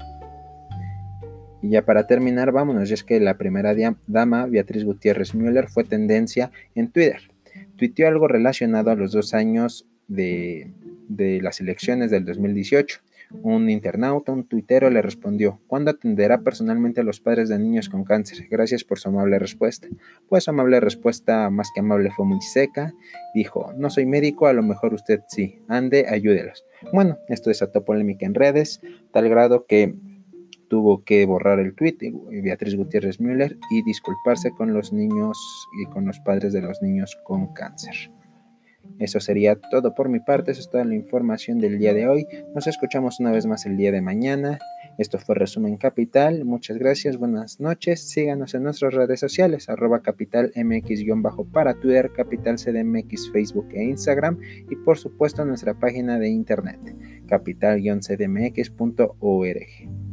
Y 1.63 1.71
ya 1.71 1.85
para 1.85 2.07
terminar, 2.07 2.53
vámonos, 2.53 2.91
y 2.91 2.95
es 2.95 3.05
que 3.05 3.21
la 3.21 3.39
primera 3.39 3.75
dama, 4.07 4.47
Beatriz 4.47 4.85
Gutiérrez 4.85 5.35
Müller, 5.35 5.69
fue 5.69 5.85
tendencia 5.85 6.51
en 6.75 6.91
Twitter. 6.91 7.31
Tuiteó 7.77 8.09
algo 8.09 8.29
relacionado 8.29 8.91
a 8.91 8.95
los 8.95 9.13
dos 9.13 9.35
años 9.35 9.87
de, 10.09 10.71
de 11.09 11.41
las 11.41 11.61
elecciones 11.61 12.11
del 12.11 12.25
2018. 12.25 13.01
Un 13.43 13.69
internauta, 13.71 14.31
un 14.31 14.45
tuitero, 14.45 14.89
le 14.89 15.03
respondió, 15.03 15.61
¿cuándo 15.67 15.91
atenderá 15.91 16.43
personalmente 16.43 17.01
a 17.01 17.05
los 17.05 17.21
padres 17.21 17.49
de 17.49 17.59
niños 17.59 17.89
con 17.89 18.05
cáncer? 18.05 18.47
Gracias 18.49 18.85
por 18.85 18.99
su 18.99 19.09
amable 19.09 19.39
respuesta. 19.39 19.89
Pues 20.29 20.45
su 20.45 20.51
amable 20.51 20.79
respuesta, 20.79 21.51
más 21.51 21.69
que 21.75 21.81
amable, 21.81 22.11
fue 22.11 22.25
muy 22.25 22.41
seca. 22.41 22.95
Dijo, 23.35 23.73
no 23.77 23.91
soy 23.91 24.07
médico, 24.07 24.47
a 24.47 24.53
lo 24.53 24.63
mejor 24.63 24.95
usted 24.95 25.21
sí. 25.29 25.61
Ande, 25.67 26.07
ayúdelos. 26.09 26.65
Bueno, 26.93 27.19
esto 27.29 27.51
desató 27.51 27.85
polémica 27.85 28.27
en 28.27 28.35
redes, 28.35 28.81
tal 29.13 29.29
grado 29.29 29.67
que 29.67 29.95
tuvo 30.69 31.05
que 31.05 31.25
borrar 31.27 31.59
el 31.61 31.75
tuit 31.75 32.03
Beatriz 32.43 32.77
Gutiérrez 32.77 33.21
Müller 33.21 33.57
y 33.71 33.83
disculparse 33.83 34.51
con 34.51 34.73
los 34.73 34.93
niños 34.93 35.39
y 35.81 35.87
con 35.87 36.07
los 36.07 36.19
padres 36.21 36.53
de 36.53 36.63
los 36.63 36.83
niños 36.83 37.17
con 37.25 37.53
cáncer. 37.53 38.11
Eso 38.99 39.21
sería 39.21 39.59
todo 39.71 39.95
por 39.95 40.09
mi 40.09 40.21
parte, 40.21 40.53
eso 40.53 40.61
es 40.61 40.71
toda 40.71 40.85
la 40.85 40.95
información 40.95 41.59
del 41.59 41.79
día 41.79 41.93
de 41.95 42.09
hoy. 42.09 42.27
Nos 42.55 42.67
escuchamos 42.67 43.21
una 43.21 43.31
vez 43.31 43.47
más 43.47 43.67
el 43.67 43.77
día 43.77 43.93
de 43.93 44.01
mañana. 44.01 44.59
Esto 44.99 45.19
fue 45.19 45.35
Resumen 45.35 45.77
Capital. 45.77 46.45
Muchas 46.45 46.79
gracias, 46.79 47.19
buenas 47.19 47.61
noches. 47.61 48.09
Síganos 48.09 48.55
en 48.55 48.63
nuestras 48.63 48.95
redes 48.95 49.21
sociales, 49.21 49.69
arroba 49.69 50.01
capital 50.01 50.51
mx-bajo 50.57 51.45
para 51.45 51.75
Twitter, 51.75 52.11
capital 52.13 52.57
cdmx, 52.59 53.31
Facebook 53.31 53.69
e 53.73 53.85
Instagram. 53.85 54.39
Y 54.71 54.77
por 54.77 54.97
supuesto 54.97 55.45
nuestra 55.45 55.75
página 55.75 56.19
de 56.19 56.31
internet, 56.31 56.81
capital-cdmx.org. 57.27 60.06